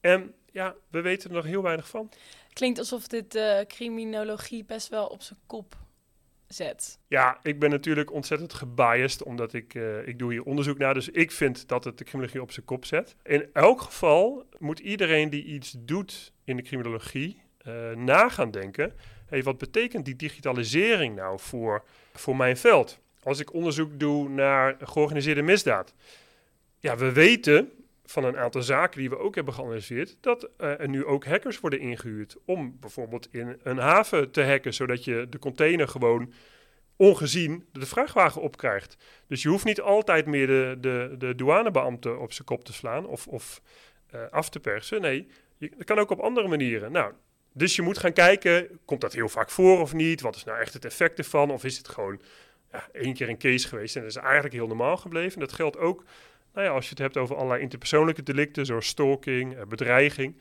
En 0.00 0.34
ja, 0.50 0.74
we 0.90 1.00
weten 1.00 1.30
er 1.30 1.36
nog 1.36 1.44
heel 1.44 1.62
weinig 1.62 1.88
van. 1.88 2.10
Klinkt 2.52 2.78
alsof 2.78 3.06
dit 3.06 3.34
uh, 3.34 3.60
criminologie 3.60 4.64
best 4.64 4.88
wel 4.88 5.06
op 5.06 5.22
zijn 5.22 5.38
kop 5.46 5.76
zet. 6.48 6.98
Ja, 7.08 7.38
ik 7.42 7.58
ben 7.58 7.70
natuurlijk 7.70 8.12
ontzettend 8.12 8.52
gebiased, 8.52 9.22
omdat 9.22 9.52
ik, 9.52 9.74
uh, 9.74 10.08
ik 10.08 10.18
doe 10.18 10.32
hier 10.32 10.42
onderzoek 10.42 10.78
naar. 10.78 10.94
Dus 10.94 11.08
ik 11.08 11.32
vind 11.32 11.68
dat 11.68 11.84
het 11.84 11.98
de 11.98 12.04
criminologie 12.04 12.42
op 12.42 12.52
zijn 12.52 12.66
kop 12.66 12.84
zet. 12.84 13.16
In 13.22 13.48
elk 13.52 13.80
geval 13.80 14.44
moet 14.58 14.78
iedereen 14.78 15.30
die 15.30 15.44
iets 15.44 15.74
doet 15.78 16.32
in 16.44 16.56
de 16.56 16.62
criminologie 16.62 17.42
uh, 17.66 17.90
na 17.90 18.28
gaan 18.28 18.50
denken. 18.50 18.92
Hey, 19.26 19.42
wat 19.42 19.58
betekent 19.58 20.04
die 20.04 20.16
digitalisering 20.16 21.16
nou 21.16 21.38
voor 21.40 21.84
voor 22.12 22.36
mijn 22.36 22.56
veld. 22.56 23.00
Als 23.22 23.40
ik 23.40 23.52
onderzoek 23.52 24.00
doe 24.00 24.28
naar 24.28 24.76
georganiseerde 24.80 25.42
misdaad. 25.42 25.94
Ja, 26.78 26.96
we 26.96 27.12
weten 27.12 27.70
van 28.04 28.24
een 28.24 28.36
aantal 28.36 28.62
zaken 28.62 29.00
die 29.00 29.10
we 29.10 29.18
ook 29.18 29.34
hebben 29.34 29.54
geanalyseerd, 29.54 30.16
dat 30.20 30.48
uh, 30.60 30.80
er 30.80 30.88
nu 30.88 31.04
ook 31.04 31.24
hackers 31.24 31.60
worden 31.60 31.80
ingehuurd 31.80 32.36
om 32.44 32.76
bijvoorbeeld 32.80 33.28
in 33.30 33.60
een 33.62 33.78
haven 33.78 34.30
te 34.30 34.42
hacken, 34.42 34.74
zodat 34.74 35.04
je 35.04 35.26
de 35.30 35.38
container 35.38 35.88
gewoon 35.88 36.32
ongezien 36.96 37.64
de 37.72 37.86
vrachtwagen 37.86 38.42
opkrijgt. 38.42 38.96
Dus 39.26 39.42
je 39.42 39.48
hoeft 39.48 39.64
niet 39.64 39.80
altijd 39.80 40.26
meer 40.26 40.46
de, 40.46 40.76
de, 40.80 41.14
de 41.18 41.34
douanebeambte 41.34 42.16
op 42.16 42.32
zijn 42.32 42.46
kop 42.46 42.64
te 42.64 42.72
slaan 42.72 43.06
of, 43.06 43.26
of 43.26 43.62
uh, 44.14 44.20
af 44.30 44.48
te 44.48 44.60
persen. 44.60 45.00
Nee, 45.00 45.26
je, 45.56 45.70
dat 45.76 45.84
kan 45.84 45.98
ook 45.98 46.10
op 46.10 46.20
andere 46.20 46.48
manieren. 46.48 46.92
Nou, 46.92 47.12
dus 47.56 47.76
je 47.76 47.82
moet 47.82 47.98
gaan 47.98 48.12
kijken, 48.12 48.80
komt 48.84 49.00
dat 49.00 49.12
heel 49.12 49.28
vaak 49.28 49.50
voor 49.50 49.80
of 49.80 49.92
niet? 49.92 50.20
Wat 50.20 50.36
is 50.36 50.44
nou 50.44 50.58
echt 50.58 50.72
het 50.72 50.84
effect 50.84 51.18
ervan? 51.18 51.50
Of 51.50 51.64
is 51.64 51.78
het 51.78 51.88
gewoon 51.88 52.20
ja, 52.72 52.88
één 52.92 53.14
keer 53.14 53.28
een 53.28 53.38
case 53.38 53.68
geweest 53.68 53.96
en 53.96 54.02
dat 54.02 54.10
is 54.10 54.16
eigenlijk 54.16 54.54
heel 54.54 54.66
normaal 54.66 54.96
gebleven? 54.96 55.40
Dat 55.40 55.52
geldt 55.52 55.78
ook 55.78 56.04
nou 56.56 56.68
ja, 56.68 56.74
als 56.74 56.84
je 56.84 56.90
het 56.90 56.98
hebt 56.98 57.16
over 57.16 57.36
allerlei 57.36 57.62
interpersoonlijke 57.62 58.22
delicten, 58.22 58.66
zoals 58.66 58.86
stalking, 58.86 59.56
eh, 59.56 59.62
bedreiging. 59.66 60.36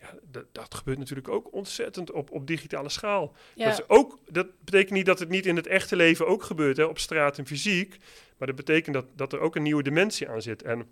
Ja, 0.00 0.14
dat 0.52 0.74
gebeurt 0.74 0.98
natuurlijk 0.98 1.28
ook 1.28 1.52
ontzettend 1.52 2.10
op, 2.10 2.30
op 2.30 2.46
digitale 2.46 2.88
schaal. 2.88 3.34
Dat, 3.54 3.72
is 3.72 3.88
ook, 3.88 4.18
dat 4.28 4.46
betekent 4.64 4.90
niet 4.90 5.06
dat 5.06 5.18
het 5.18 5.28
niet 5.28 5.46
in 5.46 5.56
het 5.56 5.66
echte 5.66 5.96
leven 5.96 6.26
ook 6.26 6.42
gebeurt, 6.42 6.76
hè, 6.76 6.84
op 6.84 6.98
straat 6.98 7.38
en 7.38 7.46
fysiek. 7.46 7.96
Maar 8.38 8.46
dat 8.46 8.56
betekent 8.56 8.94
dat, 8.94 9.06
dat 9.16 9.32
er 9.32 9.40
ook 9.40 9.56
een 9.56 9.62
nieuwe 9.62 9.82
dimensie 9.82 10.28
aan 10.28 10.42
zit. 10.42 10.62
En 10.62 10.88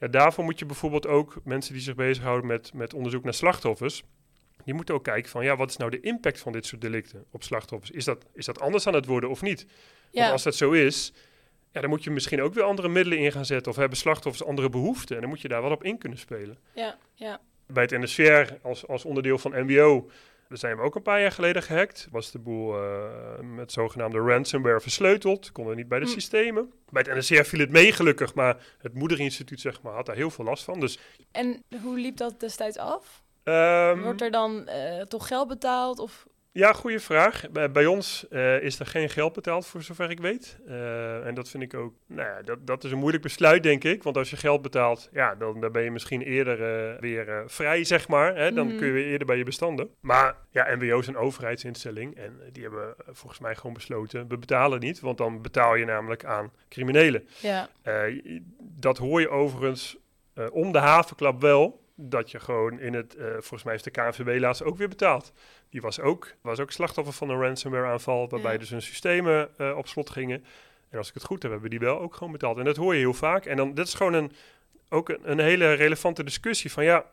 ja, 0.00 0.08
daarvoor 0.08 0.44
moet 0.44 0.58
je 0.58 0.66
bijvoorbeeld 0.66 1.06
ook 1.06 1.40
mensen 1.44 1.72
die 1.72 1.82
zich 1.82 1.94
bezighouden 1.94 2.46
met, 2.46 2.72
met 2.74 2.94
onderzoek 2.94 3.24
naar 3.24 3.34
slachtoffers. 3.34 4.02
Die 4.64 4.74
moeten 4.74 4.94
ook 4.94 5.04
kijken 5.04 5.30
van, 5.30 5.44
ja, 5.44 5.56
wat 5.56 5.70
is 5.70 5.76
nou 5.76 5.90
de 5.90 6.00
impact 6.00 6.40
van 6.40 6.52
dit 6.52 6.66
soort 6.66 6.80
delicten 6.80 7.24
op 7.30 7.42
slachtoffers? 7.42 7.90
Is 7.90 8.04
dat, 8.04 8.26
is 8.34 8.44
dat 8.44 8.60
anders 8.60 8.86
aan 8.86 8.94
het 8.94 9.06
worden 9.06 9.30
of 9.30 9.42
niet? 9.42 9.66
Ja. 10.10 10.20
Want 10.20 10.32
als 10.32 10.42
dat 10.42 10.54
zo 10.54 10.70
is, 10.70 11.12
ja, 11.72 11.80
dan 11.80 11.90
moet 11.90 12.04
je 12.04 12.10
misschien 12.10 12.42
ook 12.42 12.54
weer 12.54 12.64
andere 12.64 12.88
middelen 12.88 13.18
in 13.18 13.32
gaan 13.32 13.44
zetten. 13.44 13.72
Of 13.72 13.78
hebben 13.78 13.98
slachtoffers 13.98 14.48
andere 14.48 14.68
behoeften. 14.68 15.14
En 15.14 15.20
dan 15.20 15.30
moet 15.30 15.40
je 15.40 15.48
daar 15.48 15.62
wel 15.62 15.70
op 15.70 15.84
in 15.84 15.98
kunnen 15.98 16.18
spelen. 16.18 16.58
Ja, 16.74 16.98
ja. 17.14 17.40
Bij 17.66 17.82
het 17.82 17.90
NSCR 17.90 18.54
als, 18.62 18.86
als 18.86 19.04
onderdeel 19.04 19.38
van 19.38 19.62
MBO 19.64 20.10
daar 20.52 20.60
zijn 20.60 20.76
we 20.76 20.82
ook 20.82 20.94
een 20.94 21.02
paar 21.02 21.20
jaar 21.20 21.32
geleden 21.32 21.62
gehackt. 21.62 22.08
Was 22.10 22.30
de 22.30 22.38
boel 22.38 22.84
uh, 22.84 23.38
met 23.40 23.72
zogenaamde 23.72 24.18
ransomware 24.18 24.80
versleuteld. 24.80 25.52
Konden 25.52 25.76
niet 25.76 25.88
bij 25.88 25.98
de 25.98 26.04
hm. 26.04 26.10
systemen. 26.10 26.72
Bij 26.90 27.04
het 27.06 27.18
NSCR 27.18 27.42
viel 27.42 27.60
het 27.60 27.70
mee 27.70 27.92
gelukkig, 27.92 28.34
maar 28.34 28.66
het 28.78 28.94
moederinstituut 28.94 29.60
zeg 29.60 29.82
maar, 29.82 29.94
had 29.94 30.06
daar 30.06 30.16
heel 30.16 30.30
veel 30.30 30.44
last 30.44 30.64
van. 30.64 30.80
Dus... 30.80 30.98
En 31.30 31.62
hoe 31.82 31.98
liep 31.98 32.16
dat 32.16 32.40
destijds 32.40 32.76
af? 32.76 33.21
Um, 33.44 34.02
Wordt 34.02 34.22
er 34.22 34.30
dan 34.30 34.68
uh, 34.68 35.00
toch 35.00 35.26
geld 35.26 35.48
betaald? 35.48 35.98
Of 35.98 36.26
ja, 36.54 36.72
goede 36.72 37.00
vraag. 37.00 37.50
Bij, 37.50 37.70
bij 37.70 37.86
ons 37.86 38.26
uh, 38.30 38.62
is 38.62 38.78
er 38.78 38.86
geen 38.86 39.10
geld 39.10 39.32
betaald, 39.32 39.66
voor 39.66 39.82
zover 39.82 40.10
ik 40.10 40.20
weet. 40.20 40.58
Uh, 40.66 41.26
en 41.26 41.34
dat 41.34 41.48
vind 41.48 41.62
ik 41.62 41.74
ook, 41.74 41.94
nou 42.06 42.28
ja, 42.28 42.42
dat, 42.42 42.66
dat 42.66 42.84
is 42.84 42.92
een 42.92 42.98
moeilijk 42.98 43.22
besluit, 43.22 43.62
denk 43.62 43.84
ik. 43.84 44.02
Want 44.02 44.16
als 44.16 44.30
je 44.30 44.36
geld 44.36 44.62
betaalt, 44.62 45.08
ja, 45.12 45.34
dan, 45.34 45.60
dan 45.60 45.72
ben 45.72 45.82
je 45.82 45.90
misschien 45.90 46.22
eerder 46.22 46.58
weer 47.00 47.44
vrij, 47.46 47.84
zeg 47.84 48.08
maar. 48.08 48.36
Hè? 48.36 48.52
Dan 48.52 48.66
mm. 48.66 48.76
kun 48.76 48.86
je 48.86 48.92
weer 48.92 49.06
eerder 49.06 49.26
bij 49.26 49.36
je 49.36 49.44
bestanden. 49.44 49.90
Maar 50.00 50.36
ja, 50.50 50.74
NWO 50.74 50.98
is 50.98 51.06
een 51.06 51.16
overheidsinstelling. 51.16 52.16
En 52.16 52.40
die 52.52 52.62
hebben 52.62 52.94
volgens 53.06 53.40
mij 53.40 53.54
gewoon 53.54 53.72
besloten, 53.72 54.28
we 54.28 54.38
betalen 54.38 54.80
niet. 54.80 55.00
Want 55.00 55.18
dan 55.18 55.42
betaal 55.42 55.74
je 55.74 55.84
namelijk 55.84 56.24
aan 56.24 56.52
criminelen. 56.68 57.28
Ja. 57.40 57.68
dat 58.58 58.98
hoor 58.98 59.20
je 59.20 59.28
overigens 59.28 59.96
om 60.50 60.72
de 60.72 60.78
havenklap 60.78 61.40
wel 61.40 61.81
dat 61.94 62.30
je 62.30 62.40
gewoon 62.40 62.78
in 62.78 62.94
het, 62.94 63.16
uh, 63.18 63.24
volgens 63.30 63.62
mij 63.62 63.72
heeft 63.72 63.84
de 63.84 63.90
KNVB 63.90 64.40
laatst 64.40 64.62
ook 64.62 64.76
weer 64.76 64.88
betaald. 64.88 65.32
Die 65.70 65.80
was 65.80 66.00
ook, 66.00 66.34
was 66.40 66.60
ook 66.60 66.70
slachtoffer 66.70 67.14
van 67.14 67.28
een 67.28 67.40
ransomware 67.40 67.86
aanval, 67.86 68.28
waarbij 68.28 68.58
dus 68.58 68.70
hun 68.70 68.82
systemen 68.82 69.48
uh, 69.58 69.76
op 69.76 69.86
slot 69.86 70.10
gingen. 70.10 70.44
En 70.90 70.98
als 70.98 71.08
ik 71.08 71.14
het 71.14 71.24
goed 71.24 71.42
heb, 71.42 71.52
hebben 71.52 71.70
die 71.70 71.78
wel 71.78 72.00
ook 72.00 72.14
gewoon 72.14 72.32
betaald. 72.32 72.58
En 72.58 72.64
dat 72.64 72.76
hoor 72.76 72.94
je 72.94 73.00
heel 73.00 73.14
vaak. 73.14 73.46
En 73.46 73.56
dan, 73.56 73.74
dit 73.74 73.86
is 73.86 73.94
gewoon 73.94 74.12
een, 74.12 74.32
ook 74.88 75.08
een, 75.08 75.30
een 75.30 75.38
hele 75.38 75.72
relevante 75.72 76.24
discussie 76.24 76.72
van 76.72 76.84
ja, 76.84 77.04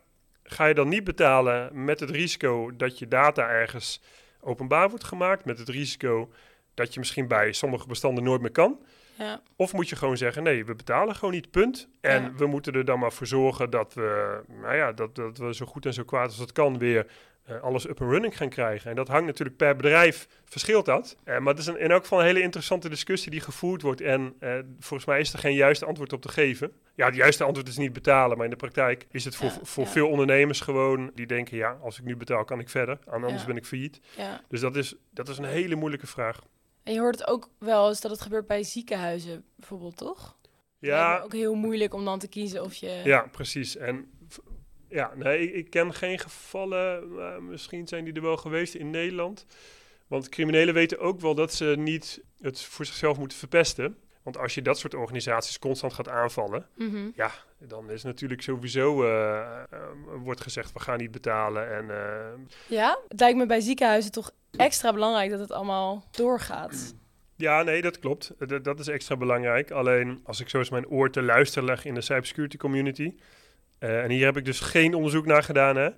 ga 0.42 0.66
je 0.66 0.74
dan 0.74 0.88
niet 0.88 1.04
betalen 1.04 1.84
met 1.84 2.00
het 2.00 2.10
risico 2.10 2.76
dat 2.76 2.98
je 2.98 3.08
data 3.08 3.48
ergens 3.48 4.02
openbaar 4.40 4.88
wordt 4.88 5.04
gemaakt, 5.04 5.44
met 5.44 5.58
het 5.58 5.68
risico 5.68 6.30
dat 6.74 6.94
je 6.94 7.00
misschien 7.00 7.28
bij 7.28 7.52
sommige 7.52 7.86
bestanden 7.86 8.24
nooit 8.24 8.40
meer 8.40 8.50
kan. 8.50 8.78
Ja. 9.20 9.40
Of 9.56 9.72
moet 9.72 9.88
je 9.88 9.96
gewoon 9.96 10.16
zeggen, 10.16 10.42
nee, 10.42 10.64
we 10.64 10.74
betalen 10.74 11.14
gewoon 11.14 11.34
niet, 11.34 11.50
punt. 11.50 11.88
En 12.00 12.36
we 12.36 12.46
moeten 12.46 12.72
er 12.72 12.84
dan 12.84 12.98
maar 12.98 13.12
voor 13.12 13.26
zorgen 13.26 13.70
dat 13.70 13.94
we, 13.94 14.40
nou 14.48 14.76
ja, 14.76 14.92
dat, 14.92 15.14
dat 15.14 15.38
we 15.38 15.54
zo 15.54 15.66
goed 15.66 15.86
en 15.86 15.94
zo 15.94 16.04
kwaad 16.04 16.26
als 16.26 16.38
het 16.38 16.52
kan 16.52 16.78
weer 16.78 17.06
uh, 17.50 17.60
alles 17.60 17.88
up 17.88 18.00
and 18.00 18.10
running 18.10 18.36
gaan 18.36 18.48
krijgen. 18.48 18.90
En 18.90 18.96
dat 18.96 19.08
hangt 19.08 19.26
natuurlijk 19.26 19.56
per 19.56 19.76
bedrijf, 19.76 20.28
verschilt 20.44 20.84
dat. 20.84 21.16
Uh, 21.24 21.38
maar 21.38 21.52
het 21.52 21.58
is 21.58 21.66
een, 21.66 21.78
in 21.78 21.90
elk 21.90 22.02
geval 22.02 22.20
een 22.20 22.26
hele 22.26 22.40
interessante 22.40 22.88
discussie 22.88 23.30
die 23.30 23.40
gevoerd 23.40 23.82
wordt. 23.82 24.00
En 24.00 24.34
uh, 24.40 24.54
volgens 24.78 25.08
mij 25.08 25.20
is 25.20 25.32
er 25.32 25.38
geen 25.38 25.54
juiste 25.54 25.84
antwoord 25.84 26.12
op 26.12 26.22
te 26.22 26.28
geven. 26.28 26.72
Ja, 26.94 27.06
het 27.06 27.14
juiste 27.14 27.44
antwoord 27.44 27.68
is 27.68 27.76
niet 27.76 27.92
betalen. 27.92 28.36
Maar 28.36 28.44
in 28.44 28.52
de 28.52 28.56
praktijk 28.56 29.06
is 29.10 29.24
het 29.24 29.36
voor, 29.36 29.52
voor 29.62 29.86
veel 29.86 30.08
ondernemers 30.08 30.60
gewoon 30.60 31.10
die 31.14 31.26
denken, 31.26 31.56
ja, 31.56 31.78
als 31.82 31.98
ik 31.98 32.04
nu 32.04 32.16
betaal 32.16 32.44
kan 32.44 32.60
ik 32.60 32.68
verder. 32.68 32.98
Anders 33.06 33.44
ben 33.44 33.56
ik 33.56 33.66
failliet. 33.66 34.00
Dus 34.48 34.60
dat 34.60 34.76
is, 34.76 34.94
dat 35.10 35.28
is 35.28 35.38
een 35.38 35.44
hele 35.44 35.74
moeilijke 35.74 36.06
vraag. 36.06 36.40
En 36.82 36.92
je 36.92 37.00
hoort 37.00 37.18
het 37.18 37.28
ook 37.28 37.48
wel 37.58 37.88
eens 37.88 38.00
dat 38.00 38.10
het 38.10 38.20
gebeurt 38.20 38.46
bij 38.46 38.62
ziekenhuizen 38.62 39.44
bijvoorbeeld, 39.56 39.96
toch? 39.96 40.38
Ja. 40.78 41.20
ook 41.20 41.32
heel 41.32 41.54
moeilijk 41.54 41.94
om 41.94 42.04
dan 42.04 42.18
te 42.18 42.28
kiezen 42.28 42.62
of 42.62 42.74
je... 42.74 43.00
Ja, 43.04 43.28
precies. 43.32 43.76
En 43.76 44.10
ja, 44.88 45.12
nee, 45.16 45.52
ik, 45.52 45.70
ken 45.70 45.94
geen 45.94 46.18
gevallen, 46.18 47.14
maar 47.14 47.42
misschien 47.42 47.88
zijn 47.88 48.04
die 48.04 48.14
er 48.14 48.22
wel 48.22 48.36
geweest 48.36 48.74
in 48.74 48.90
Nederland. 48.90 49.46
Want 50.06 50.28
criminelen 50.28 50.74
weten 50.74 50.98
ook 50.98 51.20
wel 51.20 51.34
dat 51.34 51.54
ze 51.54 51.74
niet 51.78 52.22
het 52.40 52.62
voor 52.62 52.84
zichzelf 52.84 53.18
moeten 53.18 53.38
verpesten. 53.38 53.96
Want 54.22 54.38
als 54.38 54.54
je 54.54 54.62
dat 54.62 54.78
soort 54.78 54.94
organisaties 54.94 55.58
constant 55.58 55.92
gaat 55.92 56.08
aanvallen, 56.08 56.66
mhm. 56.76 57.10
ja, 57.14 57.32
dan 57.58 57.90
is 57.90 58.02
natuurlijk 58.02 58.42
sowieso 58.42 59.04
uh, 59.04 59.08
uh, 59.72 59.78
wordt 60.22 60.40
gezegd 60.40 60.72
we 60.72 60.80
gaan 60.80 60.98
niet 60.98 61.10
betalen. 61.10 61.76
En, 61.76 61.84
uh... 61.84 62.46
Ja, 62.68 62.98
het 63.08 63.20
lijkt 63.20 63.38
me 63.38 63.46
bij 63.46 63.60
ziekenhuizen 63.60 64.12
toch 64.12 64.30
extra 64.56 64.92
belangrijk 64.92 65.30
dat 65.30 65.40
het 65.40 65.52
allemaal 65.52 66.04
doorgaat. 66.10 66.94
Ja, 67.36 67.62
nee, 67.62 67.82
dat 67.82 67.98
klopt. 67.98 68.32
Dat, 68.38 68.64
dat 68.64 68.80
is 68.80 68.88
extra 68.88 69.16
belangrijk. 69.16 69.70
Alleen 69.70 70.20
als 70.24 70.40
ik 70.40 70.48
zo 70.48 70.58
eens 70.58 70.70
mijn 70.70 70.88
oor 70.88 71.10
te 71.10 71.22
luisteren 71.22 71.64
leg 71.64 71.84
in 71.84 71.94
de 71.94 72.00
cybersecurity 72.00 72.56
community. 72.56 73.14
en 73.78 74.10
hier 74.10 74.24
heb 74.24 74.36
ik 74.36 74.44
dus 74.44 74.60
geen 74.60 74.94
onderzoek 74.94 75.26
naar 75.26 75.42
gedaan, 75.42 75.76
hè. 75.76 75.88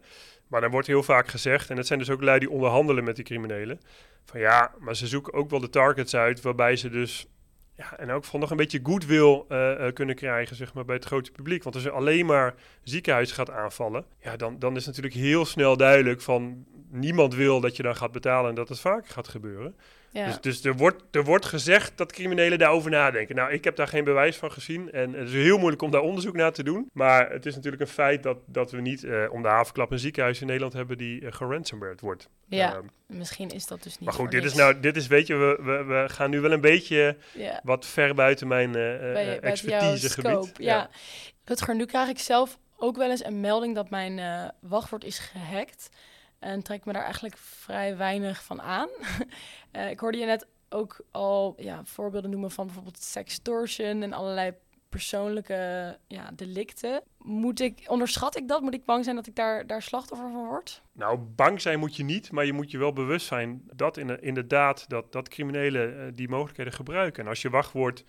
Maar 0.47 0.61
dan 0.61 0.71
wordt 0.71 0.87
heel 0.87 1.03
vaak 1.03 1.29
gezegd, 1.29 1.71
en 1.71 1.77
dat 1.77 1.87
zijn 1.87 1.99
dus 1.99 2.11
ook 2.11 2.23
lui 2.23 2.39
die 2.39 2.51
onderhandelen 2.51 3.05
met 3.05 3.17
die 3.17 3.25
criminelen. 3.25 3.81
Van 4.25 4.41
ja, 4.41 4.75
maar 4.79 4.97
ze 4.97 5.07
zoeken 5.07 5.33
ook 5.33 5.51
wel 5.51 5.61
de 5.61 5.69
targets 5.69 6.17
uit 6.17 6.41
waarbij 6.41 6.77
ze 6.77 6.91
dus 6.91 7.27
en 7.97 8.11
ook 8.11 8.25
van 8.25 8.41
nog 8.41 8.51
een 8.51 8.57
beetje 8.57 8.81
goodwill 8.83 9.43
uh, 9.49 9.93
kunnen 9.93 10.15
krijgen 10.15 10.57
zeg 10.57 10.75
maar, 10.75 10.85
bij 10.85 10.95
het 10.95 11.05
grote 11.05 11.33
publiek. 11.33 11.63
Want 11.63 11.75
als 11.75 11.85
je 11.85 11.91
alleen 11.91 12.27
maar 12.27 12.55
ziekenhuis 12.83 13.33
gaat 13.33 13.51
aanvallen, 13.51 14.05
ja, 14.19 14.37
dan, 14.37 14.59
dan 14.59 14.77
is 14.77 14.87
natuurlijk 14.87 15.15
heel 15.15 15.45
snel 15.45 15.77
duidelijk 15.77 16.21
van 16.21 16.67
niemand 16.91 17.35
wil 17.35 17.61
dat 17.61 17.77
je 17.77 17.83
dan 17.83 17.97
gaat 17.97 18.13
betalen 18.13 18.49
en 18.49 18.55
dat 18.55 18.69
het 18.69 18.81
vaker 18.81 19.13
gaat 19.13 19.29
gebeuren. 19.29 19.75
Ja. 20.13 20.27
Dus, 20.27 20.41
dus 20.41 20.65
er, 20.65 20.77
wordt, 20.77 21.03
er 21.11 21.25
wordt 21.25 21.45
gezegd 21.45 21.93
dat 21.97 22.13
criminelen 22.13 22.59
daarover 22.59 22.91
nadenken. 22.91 23.37
Nou, 23.37 23.53
ik 23.53 23.65
heb 23.65 23.77
daar 23.77 23.89
geen 23.89 24.05
bewijs 24.05 24.37
van 24.37 24.53
gezien. 24.53 24.91
En 24.91 25.13
het 25.13 25.29
is 25.29 25.35
heel 25.35 25.59
moeilijk 25.59 25.83
om 25.83 25.91
daar 25.91 26.01
onderzoek 26.01 26.35
naar 26.35 26.53
te 26.53 26.63
doen. 26.63 26.91
Maar 26.93 27.31
het 27.31 27.47
is 27.47 27.55
natuurlijk 27.55 27.83
een 27.83 27.89
feit 27.89 28.23
dat, 28.23 28.39
dat 28.47 28.71
we 28.71 28.81
niet 28.81 29.03
uh, 29.03 29.33
om 29.33 29.43
de 29.43 29.49
havenklap 29.49 29.91
een 29.91 29.99
ziekenhuis 29.99 30.41
in 30.41 30.47
Nederland 30.47 30.73
hebben 30.73 30.99
die 30.99 31.21
uh, 31.21 31.33
geransomwerd 31.33 32.01
wordt. 32.01 32.29
Ja, 32.47 32.75
ehm, 32.75 32.87
misschien 33.07 33.49
is 33.49 33.67
dat 33.67 33.83
dus 33.83 33.99
niet. 33.99 34.05
Maar 34.09 34.19
goed, 34.19 34.31
dit 34.31 34.45
is 34.45 34.55
nou, 34.55 34.81
dit 34.81 34.97
is, 34.97 35.07
weet 35.07 35.27
je, 35.27 35.35
we, 35.35 35.59
we, 35.63 35.85
we 35.85 36.05
gaan 36.09 36.31
nu 36.31 36.41
wel 36.41 36.53
een 36.53 36.61
beetje 36.61 37.17
wat 37.63 37.87
ver 37.87 38.15
buiten 38.15 38.49
mijn 38.49 38.77
uh, 38.77 39.45
expertisegebied. 39.45 40.53
Ja. 40.57 40.75
ja. 40.75 40.91
Rutger, 41.45 41.75
nu 41.75 41.85
krijg 41.85 42.09
ik 42.09 42.19
zelf 42.19 42.59
ook 42.77 42.97
wel 42.97 43.11
eens 43.11 43.25
een 43.25 43.41
melding 43.41 43.75
dat 43.75 43.91
mijn 43.91 44.21
wachtwoord 44.61 45.05
is 45.05 45.19
gehackt. 45.19 45.89
En 46.43 46.63
trek 46.63 46.85
me 46.85 46.93
daar 46.93 47.03
eigenlijk 47.03 47.37
vrij 47.37 47.97
weinig 47.97 48.43
van 48.45 48.63
aan. 48.63 48.89
uh, 49.73 49.91
ik 49.95 50.01
hoorde 50.01 50.19
je 50.19 50.27
net 50.27 50.47
ook 50.69 51.01
al 51.11 51.55
ja, 51.59 51.85
voorbeelden 51.85 52.31
noemen 52.31 52.51
van 52.51 52.67
bijvoorbeeld 52.67 53.03
sextortion 53.03 54.03
en 54.03 54.13
allerlei 54.13 54.53
persoonlijke 54.89 55.99
ja, 56.07 56.31
delicten. 56.37 57.03
Moet 57.19 57.61
ik, 57.61 57.85
onderschat 57.87 58.37
ik 58.37 58.49
dat? 58.49 58.63
Moet 58.63 58.75
ik 58.75 58.85
bang 58.85 59.05
zijn 59.05 59.17
dat 59.17 59.27
ik 59.27 59.37
daar, 59.37 59.67
daar 59.67 59.83
slachtoffer 59.83 60.31
van 60.31 60.47
word? 60.47 60.83
Nou, 60.93 61.19
bang 61.19 61.61
zijn 61.61 61.79
moet 61.79 61.97
je 61.97 62.05
niet, 62.05 62.33
maar 62.33 62.45
je 62.45 62.53
moet 62.53 62.71
je 62.71 62.79
wel 62.79 62.93
bewust 62.93 63.27
zijn 63.27 63.63
dat 63.75 63.97
in, 63.97 64.23
inderdaad 64.23 64.89
dat, 64.89 65.13
dat 65.13 65.29
criminelen 65.29 65.97
uh, 65.97 66.13
die 66.15 66.29
mogelijkheden 66.29 66.73
gebruiken. 66.73 67.23
En 67.23 67.29
als 67.29 67.43
je 67.43 67.51
wachtwoord 67.51 68.05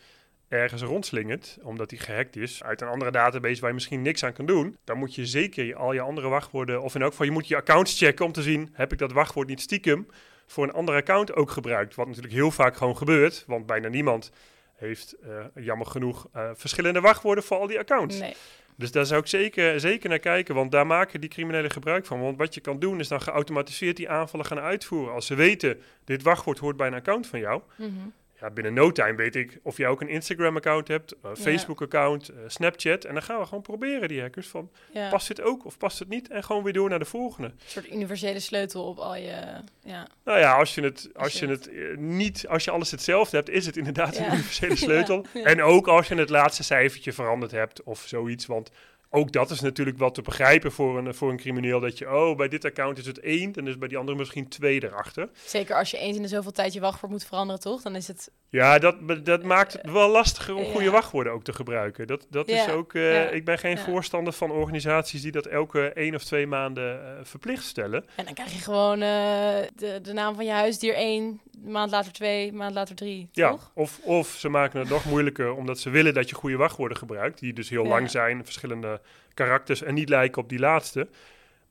ergens 0.54 0.82
rondslingert, 0.82 1.58
omdat 1.62 1.90
die 1.90 2.00
gehackt 2.00 2.36
is, 2.36 2.64
uit 2.64 2.82
een 2.82 2.88
andere 2.88 3.12
database 3.12 3.60
waar 3.60 3.70
je 3.70 3.76
misschien 3.76 4.02
niks 4.02 4.24
aan 4.24 4.34
kan 4.34 4.46
doen, 4.46 4.78
dan 4.84 4.98
moet 4.98 5.16
je 5.16 5.26
zeker 5.26 5.76
al 5.76 5.94
je 5.94 6.02
andere 6.02 6.28
wachtwoorden, 6.28 6.82
of 6.82 6.96
in 6.96 7.02
elk 7.02 7.12
geval 7.12 7.26
je 7.26 7.32
moet 7.32 7.48
je 7.48 7.56
accounts 7.56 7.98
checken 7.98 8.26
om 8.26 8.32
te 8.32 8.42
zien, 8.42 8.70
heb 8.74 8.92
ik 8.92 8.98
dat 8.98 9.12
wachtwoord 9.12 9.48
niet 9.48 9.62
stiekem 9.62 10.08
voor 10.46 10.64
een 10.64 10.74
ander 10.74 10.96
account 10.96 11.36
ook 11.36 11.52
gebruikt? 11.52 11.96
Wat 11.96 12.08
natuurlijk 12.08 12.34
heel 12.34 12.52
vaak 12.52 12.76
gewoon 12.76 12.98
gebeurt, 12.98 13.44
want 13.48 13.66
bijna 13.66 13.88
niemand 13.88 14.32
heeft 14.76 15.16
uh, 15.24 15.64
jammer 15.66 15.88
genoeg 15.88 16.28
uh, 16.36 16.50
verschillende 16.54 17.02
wachtwoorden 17.02 17.44
voor 17.44 17.58
al 17.58 17.68
die 17.68 17.80
accounts. 17.80 18.20
Nee. 18.20 18.36
Dus 18.76 18.92
daar 18.92 19.06
zou 19.06 19.22
ik 19.22 19.28
zeker, 19.28 19.80
zeker 19.80 20.10
naar 20.10 20.20
kijken, 20.20 20.56
want 20.56 20.72
daar 20.72 20.88
maken 20.88 21.22
die 21.22 21.30
criminelen 21.30 21.72
gebruik 21.72 22.06
van. 22.06 22.22
Want 22.22 22.38
wat 22.38 22.54
je 22.54 22.62
kan 22.62 22.80
doen 22.80 23.00
is 23.00 23.08
dan 23.08 23.22
geautomatiseerd 23.22 23.98
die 23.98 24.10
aanvallen 24.10 24.46
gaan 24.46 24.60
uitvoeren. 24.60 25.14
Als 25.14 25.26
ze 25.26 25.36
weten, 25.36 25.82
dit 26.06 26.24
wachtwoord 26.24 26.60
hoort 26.60 26.78
bij 26.78 26.88
een 26.88 26.94
account 26.94 27.28
van 27.28 27.40
jou, 27.40 27.62
mm 27.76 28.14
ja, 28.44 28.50
binnen 28.50 28.74
no 28.74 28.92
time 28.92 29.16
weet 29.16 29.36
ik 29.36 29.60
of 29.62 29.78
jij 29.78 29.88
ook 29.88 30.02
een 30.02 30.10
Instagram-account 30.10 30.88
hebt, 30.88 31.16
een 31.22 31.38
Facebook-account, 31.38 32.30
uh, 32.30 32.36
Snapchat. 32.48 33.06
En 33.06 33.14
dan 33.14 33.24
gaan 33.24 33.40
we 33.40 33.46
gewoon 33.46 33.64
proberen, 33.64 34.08
die 34.08 34.22
hackers, 34.22 34.48
van 34.48 34.72
past 35.10 35.28
dit 35.28 35.42
ook 35.42 35.66
of 35.66 35.78
past 35.78 36.00
het 36.00 36.10
niet? 36.10 36.30
En 36.30 36.44
gewoon 36.44 36.64
weer 36.64 36.74
door 36.74 36.90
naar 36.90 37.00
de 37.00 37.06
volgende. 37.06 37.48
Een 37.48 37.56
soort 37.66 37.92
universele 37.92 38.40
sleutel 38.40 38.84
op 38.88 38.98
al 38.98 39.16
je... 39.16 39.36
Ja. 39.84 40.08
Nou 40.24 40.40
ja, 40.40 40.58
als 40.58 40.76
je 40.76 40.82
het, 40.82 41.10
als 41.16 41.40
je 41.40 41.48
het 41.48 41.70
eh, 41.70 41.98
niet, 41.98 42.48
als 42.48 42.64
je 42.64 42.72
alles 42.72 42.92
hetzelfde 42.92 43.36
hebt, 43.36 43.50
is 43.50 43.66
het 43.66 43.78
inderdaad 43.78 44.18
een 44.18 44.26
universele 44.26 44.76
sleutel. 44.88 45.26
En 45.34 45.62
ook 45.62 45.88
als 45.88 46.08
je 46.08 46.16
het 46.16 46.30
laatste 46.30 46.64
cijfertje 46.64 47.14
veranderd 47.14 47.52
hebt 47.52 47.84
of 47.84 48.04
zoiets, 48.08 48.46
want 48.46 48.72
ook 49.16 49.32
dat 49.32 49.50
is 49.50 49.60
natuurlijk 49.60 49.98
wat 49.98 50.14
te 50.14 50.22
begrijpen 50.22 50.72
voor 50.72 50.98
een, 50.98 51.14
voor 51.14 51.30
een 51.30 51.38
crimineel. 51.38 51.80
Dat 51.80 51.98
je, 51.98 52.14
oh, 52.14 52.38
bij 52.38 52.48
dit 52.48 52.66
account 52.66 52.98
is 52.98 53.06
het 53.06 53.20
één, 53.20 53.54
en 53.54 53.66
dus 53.66 53.78
bij 53.78 53.88
die 53.88 53.98
andere 53.98 54.18
misschien 54.18 54.48
twee 54.48 54.84
erachter. 54.84 55.30
Zeker 55.46 55.76
als 55.76 55.92
je 55.92 55.98
eens 55.98 56.16
in 56.16 56.22
de 56.22 56.28
zoveel 56.28 56.52
tijd 56.52 56.74
je 56.74 56.80
wachtwoord 56.80 57.12
moet 57.12 57.26
veranderen, 57.26 57.62
toch? 57.62 57.82
Dan 57.82 57.96
is 57.96 58.08
het... 58.08 58.32
Ja, 58.50 58.80
dat, 58.80 58.96
dat 59.26 59.44
maakt 59.44 59.74
het 59.74 59.92
wel 59.92 60.10
lastiger 60.10 60.56
om 60.56 60.66
goede 60.66 60.90
wachtwoorden 60.90 61.34
ook 61.34 61.44
te 61.44 61.54
gebruiken. 61.54 62.08
Dat, 62.08 62.28
dat 62.30 62.48
is 62.48 62.70
ook... 62.70 62.94
Uh, 62.94 63.34
Ik 63.34 63.46
ben 63.46 63.60
geen 63.60 63.78
voorstander 63.78 64.34
van 64.34 64.52
organisaties 64.52 65.22
die 65.22 65.32
dat 65.32 65.46
elke 65.46 65.94
één 65.94 66.16
of 66.16 66.24
twee 66.24 66.48
maanden 66.48 66.96
uh, 66.96 67.10
verplicht 67.24 67.64
stellen. 67.64 68.06
En 68.16 68.26
dan 68.26 68.34
krijg 68.34 68.52
je 68.54 68.60
gewoon 68.60 69.00
de, 69.00 70.00
de 70.02 70.14
naam 70.14 70.36
van 70.36 70.46
je 70.46 70.52
huisdier 70.52 70.96
één, 70.96 71.42
maand 71.64 71.92
later 71.92 72.12
twee, 72.12 72.54
maand 72.54 72.74
later 72.74 72.96
drie, 72.96 73.30
ja, 73.32 73.58
Of, 73.74 74.00
of 74.04 74.28
ze 74.28 74.50
maken 74.50 74.80
het 74.80 74.90
nog 74.90 75.06
moeilijker 75.06 75.54
omdat 75.54 75.80
ze 75.80 75.90
willen 75.90 76.14
dat 76.14 76.30
je 76.30 76.36
goede 76.36 76.58
wachtwoorden 76.58 76.98
gebruikt. 76.98 77.40
Die 77.40 77.54
dus 77.54 77.70
heel 77.70 77.86
lang 77.86 78.10
zijn, 78.10 78.46
verschillende 78.46 79.02
karakters 79.34 79.82
en 79.82 79.94
niet 79.94 80.10
lijken 80.10 80.42
op 80.42 80.50
die 80.50 80.60
laatste. 80.60 81.08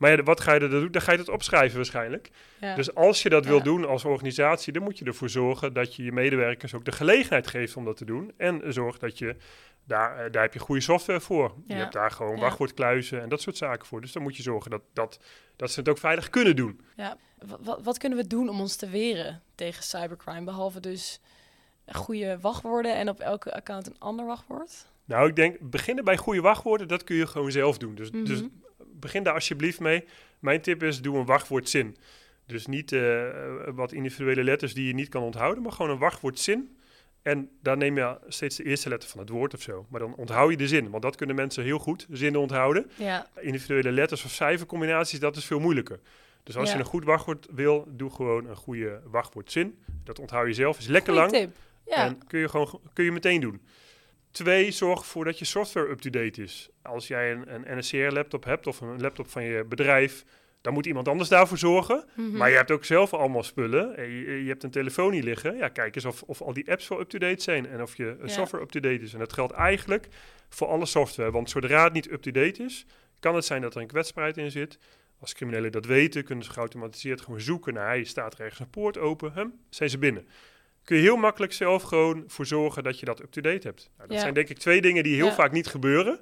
Maar 0.02 0.10
ja, 0.10 0.22
wat 0.22 0.40
ga 0.40 0.52
je 0.52 0.60
er 0.60 0.70
doen? 0.70 0.90
Dan 0.90 1.02
ga 1.02 1.12
je 1.12 1.18
het 1.18 1.28
opschrijven 1.28 1.76
waarschijnlijk. 1.76 2.30
Dus 2.76 2.94
als 2.94 3.22
je 3.22 3.28
dat 3.28 3.46
wil 3.46 3.62
doen 3.62 3.84
als 3.84 4.04
organisatie, 4.04 4.72
dan 4.72 4.82
moet 4.82 4.98
je 4.98 5.04
ervoor 5.04 5.28
zorgen 5.28 5.72
dat 5.72 5.94
je 5.94 6.04
je 6.04 6.12
medewerkers 6.12 6.74
ook 6.74 6.84
de 6.84 6.92
gelegenheid 6.92 7.46
geeft 7.46 7.76
om 7.76 7.84
dat 7.84 7.96
te 7.96 8.04
doen. 8.04 8.32
En 8.36 8.62
zorg 8.72 8.98
dat 8.98 9.18
je, 9.18 9.36
daar, 9.84 10.24
eh, 10.24 10.32
daar 10.32 10.42
heb 10.42 10.52
je 10.52 10.58
goede 10.58 10.80
software 10.80 11.20
voor. 11.20 11.54
Je 11.66 11.74
hebt 11.74 11.92
daar 11.92 12.10
gewoon 12.10 12.38
wachtwoordkluizen 12.38 13.22
en 13.22 13.28
dat 13.28 13.40
soort 13.40 13.56
zaken 13.56 13.86
voor. 13.86 14.00
Dus 14.00 14.12
dan 14.12 14.22
moet 14.22 14.36
je 14.36 14.42
zorgen 14.42 14.70
dat, 14.70 14.82
dat, 14.92 15.20
dat 15.56 15.70
ze 15.70 15.80
het 15.80 15.88
ook 15.88 15.98
veilig 15.98 16.30
kunnen 16.30 16.56
doen. 16.56 16.80
Ja, 16.96 17.16
wat, 17.60 17.80
wat 17.82 17.98
kunnen 17.98 18.18
we 18.18 18.26
doen 18.26 18.48
om 18.48 18.60
ons 18.60 18.76
te 18.76 18.88
weren 18.88 19.42
tegen 19.54 19.82
cybercrime? 19.82 20.44
Behalve 20.44 20.80
dus 20.80 21.20
goede 21.86 22.38
wachtwoorden 22.40 22.94
en 22.94 23.08
op 23.08 23.20
elke 23.20 23.54
account 23.54 23.86
een 23.86 23.98
ander 23.98 24.26
wachtwoord? 24.26 24.86
Nou, 25.12 25.28
ik 25.28 25.36
denk 25.36 25.56
beginnen 25.60 26.04
bij 26.04 26.16
goede 26.16 26.40
wachtwoorden, 26.40 26.88
dat 26.88 27.04
kun 27.04 27.16
je 27.16 27.26
gewoon 27.26 27.50
zelf 27.50 27.78
doen. 27.78 27.94
Dus, 27.94 28.10
dus 28.10 28.40
mhm. 28.40 28.48
begin 28.78 29.22
daar 29.22 29.34
alsjeblieft 29.34 29.80
mee. 29.80 30.04
Mijn 30.38 30.60
tip 30.60 30.82
is, 30.82 31.00
doe 31.00 31.16
een 31.16 31.24
wachtwoordzin. 31.24 31.96
Dus 32.46 32.66
niet 32.66 32.92
uh, 32.92 33.28
wat 33.74 33.92
individuele 33.92 34.44
letters 34.44 34.74
die 34.74 34.86
je 34.86 34.94
niet 34.94 35.08
kan 35.08 35.22
onthouden, 35.22 35.62
maar 35.62 35.72
gewoon 35.72 35.90
een 35.90 35.98
wachtwoordzin. 35.98 36.76
En 37.22 37.50
daar 37.62 37.76
neem 37.76 37.96
je 37.96 38.16
steeds 38.28 38.56
de 38.56 38.64
eerste 38.64 38.88
letter 38.88 39.08
van 39.08 39.20
het 39.20 39.28
woord 39.28 39.54
of 39.54 39.62
zo. 39.62 39.86
Maar 39.88 40.00
dan 40.00 40.14
onthoud 40.14 40.50
je 40.50 40.56
de 40.56 40.68
zin, 40.68 40.90
want 40.90 41.02
dat 41.02 41.16
kunnen 41.16 41.36
mensen 41.36 41.64
heel 41.64 41.78
goed, 41.78 42.06
zinnen 42.10 42.40
onthouden. 42.40 42.90
Ja. 42.96 43.26
Individuele 43.40 43.92
letters 43.92 44.24
of 44.24 44.30
cijfercombinaties, 44.30 45.20
dat 45.20 45.36
is 45.36 45.44
veel 45.44 45.60
moeilijker. 45.60 46.00
Dus 46.42 46.56
als 46.56 46.72
je 46.72 46.78
een 46.78 46.84
goed 46.84 47.04
wachtwoord 47.04 47.46
wil, 47.50 47.86
doe 47.88 48.10
gewoon 48.10 48.46
een 48.46 48.56
goede 48.56 49.00
wachtwoordzin. 49.04 49.78
Dat 50.04 50.18
onthoud 50.18 50.46
je 50.46 50.54
zelf, 50.54 50.78
is 50.78 50.86
lekker 50.86 51.14
lang. 51.14 51.30
Tip. 51.30 51.56
Ja. 51.86 51.96
En 51.96 52.26
kun 52.26 52.40
je 52.40 52.48
gewoon 52.48 52.80
kun 52.92 53.04
je 53.04 53.12
meteen 53.12 53.40
doen. 53.40 53.60
Twee, 54.32 54.70
zorg 54.70 55.00
ervoor 55.00 55.24
dat 55.24 55.38
je 55.38 55.44
software 55.44 55.90
up-to-date 55.90 56.42
is. 56.42 56.68
Als 56.82 57.06
jij 57.06 57.32
een, 57.32 57.54
een 57.54 57.78
NSCR-laptop 57.78 58.44
hebt 58.44 58.66
of 58.66 58.80
een 58.80 59.00
laptop 59.00 59.30
van 59.30 59.42
je 59.42 59.64
bedrijf, 59.64 60.24
dan 60.60 60.72
moet 60.72 60.86
iemand 60.86 61.08
anders 61.08 61.28
daarvoor 61.28 61.58
zorgen. 61.58 62.04
Mhm. 62.14 62.36
Maar 62.36 62.50
je 62.50 62.56
hebt 62.56 62.70
ook 62.70 62.84
zelf 62.84 63.14
allemaal 63.14 63.42
spullen. 63.42 63.96
En 63.96 64.10
je, 64.10 64.42
je, 64.42 64.48
hebt 64.48 64.62
een 64.62 64.70
telefoon 64.70 65.12
hier 65.12 65.22
liggen. 65.22 65.56
Ja, 65.56 65.68
kijk 65.68 65.94
eens 65.94 66.04
of, 66.04 66.22
of 66.22 66.42
al 66.42 66.52
die 66.52 66.70
apps 66.70 66.88
wel 66.88 67.00
up-to-date 67.00 67.42
zijn 67.42 67.66
en 67.66 67.82
of 67.82 67.96
je 67.96 68.16
software 68.24 68.64
up-to-date 68.64 69.02
is. 69.02 69.12
En 69.12 69.18
dat 69.18 69.32
geldt 69.32 69.52
eigenlijk 69.52 70.08
voor 70.48 70.66
alle 70.66 70.86
software. 70.86 71.30
Want 71.30 71.50
zodra 71.50 71.84
het 71.84 71.92
niet 71.92 72.10
up-to-date 72.10 72.62
is, 72.62 72.86
kan 73.20 73.34
het 73.34 73.44
zijn 73.44 73.62
dat 73.62 73.74
er 73.74 73.80
een 73.80 73.86
kwetsbaarheid 73.86 74.36
in 74.36 74.50
zit. 74.50 74.78
Als 75.20 75.34
criminelen 75.34 75.72
dat 75.72 75.86
weten, 75.86 76.24
kunnen 76.24 76.44
ze 76.44 76.50
geautomatiseerd 76.50 77.20
gewoon 77.20 77.40
zoeken 77.40 77.74
naar... 77.74 77.86
hij 77.86 78.04
staat 78.04 78.34
er 78.34 78.40
ergens 78.40 78.60
een 78.60 78.70
poort 78.70 78.98
open, 78.98 79.32
hem, 79.32 79.52
zijn 79.70 79.90
ze 79.90 79.98
binnen 79.98 80.26
kun 80.84 80.96
je 80.96 81.02
heel 81.02 81.16
makkelijk 81.16 81.52
zelf 81.52 81.82
gewoon 81.82 82.24
voor 82.26 82.46
zorgen 82.46 82.82
dat 82.82 82.98
je 82.98 83.06
dat 83.06 83.20
up-to-date 83.20 83.66
hebt. 83.66 83.90
Nou, 83.96 84.08
dat 84.08 84.20
zijn 84.20 84.34
denk 84.34 84.48
ik 84.48 84.58
twee 84.58 84.80
dingen 84.80 85.02
die 85.02 85.14
heel 85.14 85.32
vaak 85.32 85.52
niet 85.52 85.66
gebeuren, 85.66 86.20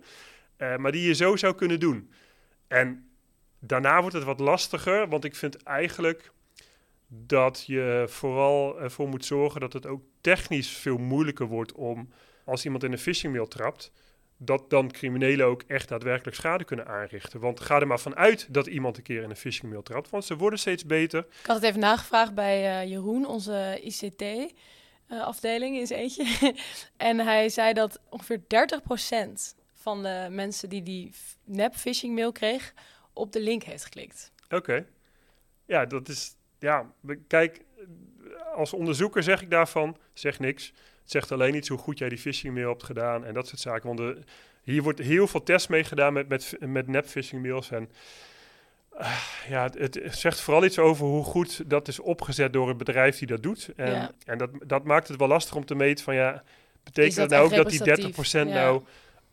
uh, 0.59 0.77
maar 0.77 0.93
die 0.93 1.07
je 1.07 1.15
zo 1.15 1.37
zou 1.37 1.55
kunnen 1.55 1.81
doen. 1.81 2.11
En 2.69 3.11
daarna 3.59 4.01
wordt 4.01 4.17
het 4.17 4.25
wat 4.25 4.41
lastiger, 4.41 5.09
want 5.09 5.25
ik 5.25 5.37
vind 5.37 5.63
eigenlijk 5.63 6.33
dat 7.07 7.65
je 7.67 8.05
vooral 8.09 8.81
ervoor 8.81 9.09
moet 9.09 9.25
zorgen 9.25 9.61
dat 9.61 9.73
het 9.73 9.87
ook 9.87 10.03
technisch 10.21 10.69
veel 10.69 10.99
moeilijker 10.99 11.47
wordt 11.47 11.73
om, 11.73 12.13
als 12.45 12.65
iemand 12.65 12.85
in 12.85 12.93
een 12.93 12.99
phishing 12.99 13.33
mail 13.33 13.49
trapt, 13.49 13.93
dat 14.43 14.71
dan 14.71 14.91
criminelen 14.91 15.47
ook 15.47 15.63
echt 15.67 15.89
daadwerkelijk 15.89 16.37
schade 16.37 16.65
kunnen 16.65 16.87
aanrichten. 16.87 17.41
Want 17.41 17.61
ga 17.61 17.81
er 17.81 17.87
maar 17.87 18.01
vanuit 18.01 18.55
dat 18.55 18.67
iemand 18.67 18.97
een 18.97 19.03
keer 19.03 19.23
in 19.23 19.31
een 19.31 19.37
phishing 19.37 19.71
mail 19.71 19.83
trapt, 19.83 20.11
want 20.11 20.25
ze 20.25 20.37
worden 20.37 20.59
steeds 20.59 20.87
beter. 20.87 21.27
Ik 21.41 21.47
had 21.47 21.57
het 21.57 21.65
even 21.65 21.81
nagevraagd 21.81 22.35
bij 22.35 22.83
uh, 22.83 22.91
Jeroen, 22.91 23.27
onze 23.27 23.81
ICT-afdeling 23.83 25.77
uh, 25.77 25.83
is 25.83 25.91
eentje. 25.91 26.55
en 26.97 27.19
hij 27.19 27.49
zei 27.49 27.73
dat 27.73 28.01
ongeveer 28.09 28.41
30% 28.41 28.45
van 29.75 30.03
de 30.03 30.27
mensen 30.31 30.69
die 30.69 30.83
die 30.83 31.13
nep 31.45 31.75
phishing 31.75 32.15
mail 32.15 32.33
kreeg, 32.33 32.75
op 33.13 33.33
de 33.33 33.41
link 33.41 33.63
heeft 33.63 33.85
geklikt. 33.85 34.33
Oké. 34.51 34.87
Ja, 35.67 35.87
dat 35.87 36.09
is... 36.09 36.35
Ja, 36.59 36.93
kijk, 37.27 37.61
als 38.55 38.73
onderzoeker 38.73 39.23
zeg 39.23 39.43
ik 39.43 39.51
daarvan, 39.51 39.97
zeg 40.13 40.39
niks 40.39 40.73
zegt 41.11 41.33
alleen 41.33 41.55
iets 41.55 41.69
hoe 41.69 41.79
goed 41.79 41.99
jij 41.99 42.09
die 42.09 42.19
phishing 42.19 42.55
mail 42.55 42.69
hebt 42.69 42.83
gedaan 42.83 43.25
en 43.25 43.35
dat 43.35 43.49
soort 43.49 43.61
zaken. 43.61 43.97
Want 43.97 44.17
hier 44.63 44.83
wordt 44.83 44.99
heel 44.99 45.27
veel 45.27 45.43
tests 45.43 45.69
mee 45.69 45.85
gedaan 45.85 46.13
met, 46.13 46.29
met, 46.29 46.57
met 46.61 46.87
nep 46.87 47.07
phishing 47.07 47.43
mails. 47.43 47.71
En 47.71 47.91
uh, 49.01 49.21
ja, 49.49 49.71
het, 49.79 50.01
zegt 50.11 50.41
vooral 50.41 50.65
iets 50.65 50.79
over 50.79 51.07
hoe 51.07 51.25
goed 51.25 51.71
dat 51.71 51.89
is 51.89 52.01
opgezet 52.01 52.53
door 52.53 52.69
het 52.69 52.77
bedrijf 52.77 53.19
die 53.19 53.29
dat 53.29 53.43
doet. 53.43 53.71
En, 53.77 54.11
en 54.25 54.39
dat, 54.39 54.51
dat 54.67 54.85
maakt 54.85 55.09
het 55.09 55.19
wel 55.19 55.29
lastig 55.29 55.55
om 55.55 55.65
te 55.65 55.75
meten 55.75 56.05
van 56.05 56.15
ja, 56.15 56.43
betekent 56.85 57.17
dat, 57.17 57.29
nou 57.29 57.45
ook 57.45 57.55
dat 57.55 57.71
die 57.71 58.13
30% 58.47 58.49
nou 58.49 58.85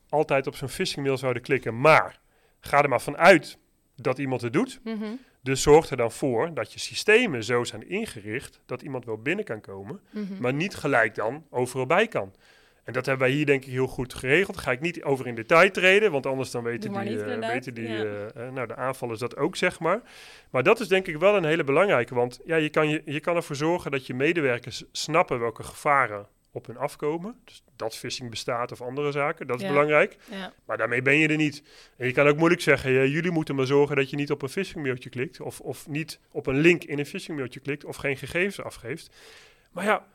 altijd 0.09 0.47
op 0.47 0.55
zo'n 0.55 0.69
phishing 0.69 1.05
mail 1.05 1.17
zouden 1.17 1.41
klikken? 1.41 1.79
Maar 1.81 2.19
ga 2.59 2.81
er 2.83 2.89
maar 2.89 3.01
vanuit 3.01 3.57
dat 3.95 4.17
iemand 4.17 4.41
het 4.41 4.53
doet. 4.53 4.79
Mm 4.83 5.19
dus 5.47 5.61
zorg 5.61 5.89
er 5.89 5.97
dan 5.97 6.11
voor 6.11 6.53
dat 6.53 6.73
je 6.73 6.79
systemen 6.79 7.43
zo 7.43 7.63
zijn 7.63 7.89
ingericht 7.89 8.59
dat 8.65 8.81
iemand 8.81 9.05
wel 9.05 9.17
binnen 9.17 9.45
kan 9.45 9.61
komen, 9.61 9.99
mhm. 10.11 10.41
maar 10.41 10.53
niet 10.53 10.75
gelijk 10.75 11.15
dan 11.15 11.45
overal 11.49 11.85
bij 11.85 12.07
kan. 12.07 12.33
En 12.83 12.93
dat 12.93 13.05
hebben 13.05 13.27
wij 13.27 13.35
hier 13.35 13.45
denk 13.45 13.65
ik 13.65 13.71
heel 13.71 13.87
goed 13.87 14.13
geregeld. 14.13 14.55
Daar 14.55 14.65
ga 14.65 14.71
ik 14.71 14.81
niet 14.81 15.03
over 15.03 15.27
in 15.27 15.35
detail 15.35 15.71
treden, 15.71 16.11
want 16.11 16.25
anders 16.25 16.51
dan 16.51 16.63
weten 16.63 16.93
die, 16.93 17.09
uh, 17.09 17.47
weten 17.49 17.73
die 17.73 17.87
uh, 17.87 18.03
nou, 18.53 18.67
de 18.67 18.75
aanvallers 18.75 19.19
dat 19.19 19.37
ook, 19.37 19.55
zeg 19.55 19.79
maar. 19.79 20.01
Maar 20.49 20.63
dat 20.63 20.79
is 20.79 20.87
denk 20.87 21.07
ik 21.07 21.17
wel 21.17 21.35
een 21.35 21.45
hele 21.45 21.63
belangrijke, 21.63 22.15
want 22.15 22.39
ja, 22.45 22.55
je, 22.55 22.69
kan 22.69 22.89
je, 22.89 23.01
je 23.05 23.19
kan 23.19 23.35
ervoor 23.35 23.55
zorgen 23.55 23.91
dat 23.91 24.07
je 24.07 24.13
medewerkers 24.13 24.83
snappen 24.91 25.39
welke 25.39 25.63
gevaren 25.63 26.27
op 26.57 26.65
hun 26.67 26.77
afkomen. 26.77 27.35
Dus 27.43 27.63
dat 27.75 27.95
phishing 27.95 28.29
bestaat 28.29 28.71
of 28.71 28.81
andere 28.81 29.11
zaken, 29.11 29.47
dat 29.47 29.61
is 29.61 29.67
belangrijk. 29.67 30.17
Ja. 30.31 30.53
Maar 30.65 30.77
daarmee 30.77 31.01
ben 31.01 31.17
je 31.17 31.27
er 31.27 31.37
niet. 31.37 31.63
En 31.97 32.07
je 32.07 32.13
kan 32.13 32.27
ook 32.27 32.37
moeilijk 32.37 32.61
zeggen, 32.61 32.91
ja, 32.91 33.03
jullie 33.03 33.31
moeten 33.31 33.55
maar 33.55 33.65
zorgen 33.65 33.95
dat 33.95 34.09
je 34.09 34.15
niet 34.15 34.31
op 34.31 34.41
een 34.41 34.49
phishing 34.49 34.83
mailtje 34.83 35.09
klikt. 35.09 35.41
Of, 35.41 35.59
of 35.59 35.87
niet 35.87 36.19
op 36.31 36.47
een 36.47 36.59
link 36.59 36.83
in 36.83 36.99
een 36.99 37.05
phishing 37.05 37.37
mailtje 37.37 37.59
klikt 37.59 37.85
of 37.85 37.95
geen 37.95 38.17
gegevens 38.17 38.61
afgeeft. 38.61 39.15
Maar 39.71 39.85
ja, 39.85 40.05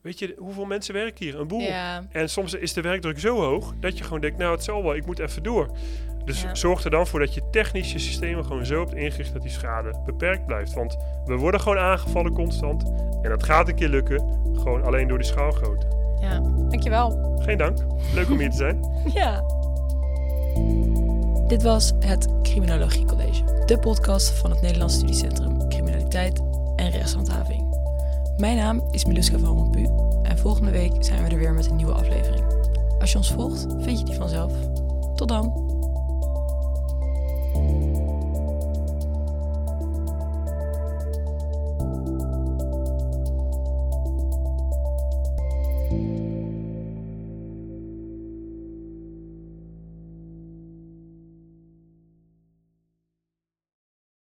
weet 0.00 0.18
je, 0.18 0.34
hoeveel 0.38 0.66
mensen 0.66 0.94
werken 0.94 1.24
hier? 1.24 1.40
Een 1.40 1.48
boel. 1.48 1.68
En 2.10 2.28
soms 2.28 2.54
is 2.54 2.72
de 2.72 2.80
werkdruk 2.80 3.18
zo 3.18 3.36
hoog 3.36 3.74
dat 3.80 3.98
je 3.98 4.04
gewoon 4.04 4.20
denkt, 4.20 4.38
nou 4.38 4.52
het 4.54 4.64
zal 4.64 4.82
wel, 4.82 4.94
ik 4.94 5.06
moet 5.06 5.18
even 5.18 5.42
door. 5.42 5.76
Dus 6.30 6.46
zorg 6.52 6.84
er 6.84 6.90
dan 6.90 7.06
voor 7.06 7.20
dat 7.20 7.34
je 7.34 7.42
technische 7.50 7.98
systemen 7.98 8.44
gewoon 8.44 8.66
zo 8.66 8.80
hebt 8.80 8.94
ingericht 8.94 9.32
dat 9.32 9.42
die 9.42 9.50
schade 9.50 9.94
beperkt 10.04 10.46
blijft. 10.46 10.72
Want 10.72 10.96
we 11.24 11.36
worden 11.36 11.60
gewoon 11.60 11.78
aangevallen 11.78 12.32
constant. 12.32 12.82
En 13.22 13.30
dat 13.30 13.42
gaat 13.42 13.68
een 13.68 13.74
keer 13.74 13.88
lukken, 13.88 14.40
gewoon 14.54 14.82
alleen 14.82 15.08
door 15.08 15.18
die 15.18 15.26
schaalgrootte. 15.26 15.86
Ja, 16.20 16.40
dankjewel. 16.68 17.36
Geen 17.42 17.58
dank. 17.58 17.78
Leuk 18.14 18.30
om 18.30 18.38
hier 18.38 18.50
te 18.50 18.56
zijn. 18.56 18.84
ja. 19.20 19.44
Dit 21.46 21.62
was 21.62 21.92
het 22.00 22.28
Criminologie 22.42 23.04
College, 23.04 23.64
de 23.66 23.78
podcast 23.78 24.30
van 24.30 24.50
het 24.50 24.60
Nederlands 24.60 24.94
Studiecentrum 24.94 25.68
Criminaliteit 25.68 26.40
en 26.76 26.90
Rechtshandhaving. 26.90 27.78
Mijn 28.36 28.56
naam 28.56 28.88
is 28.90 29.04
Miluska 29.04 29.38
van 29.38 29.56
Rompu 29.56 29.88
en 30.22 30.38
volgende 30.38 30.70
week 30.70 30.92
zijn 30.98 31.24
we 31.24 31.30
er 31.30 31.38
weer 31.38 31.52
met 31.52 31.70
een 31.70 31.76
nieuwe 31.76 31.92
aflevering. 31.92 32.44
Als 33.00 33.12
je 33.12 33.16
ons 33.16 33.32
volgt, 33.32 33.66
vind 33.78 33.98
je 33.98 34.04
die 34.04 34.14
vanzelf. 34.14 34.52
Tot 35.14 35.28
dan! 35.28 35.69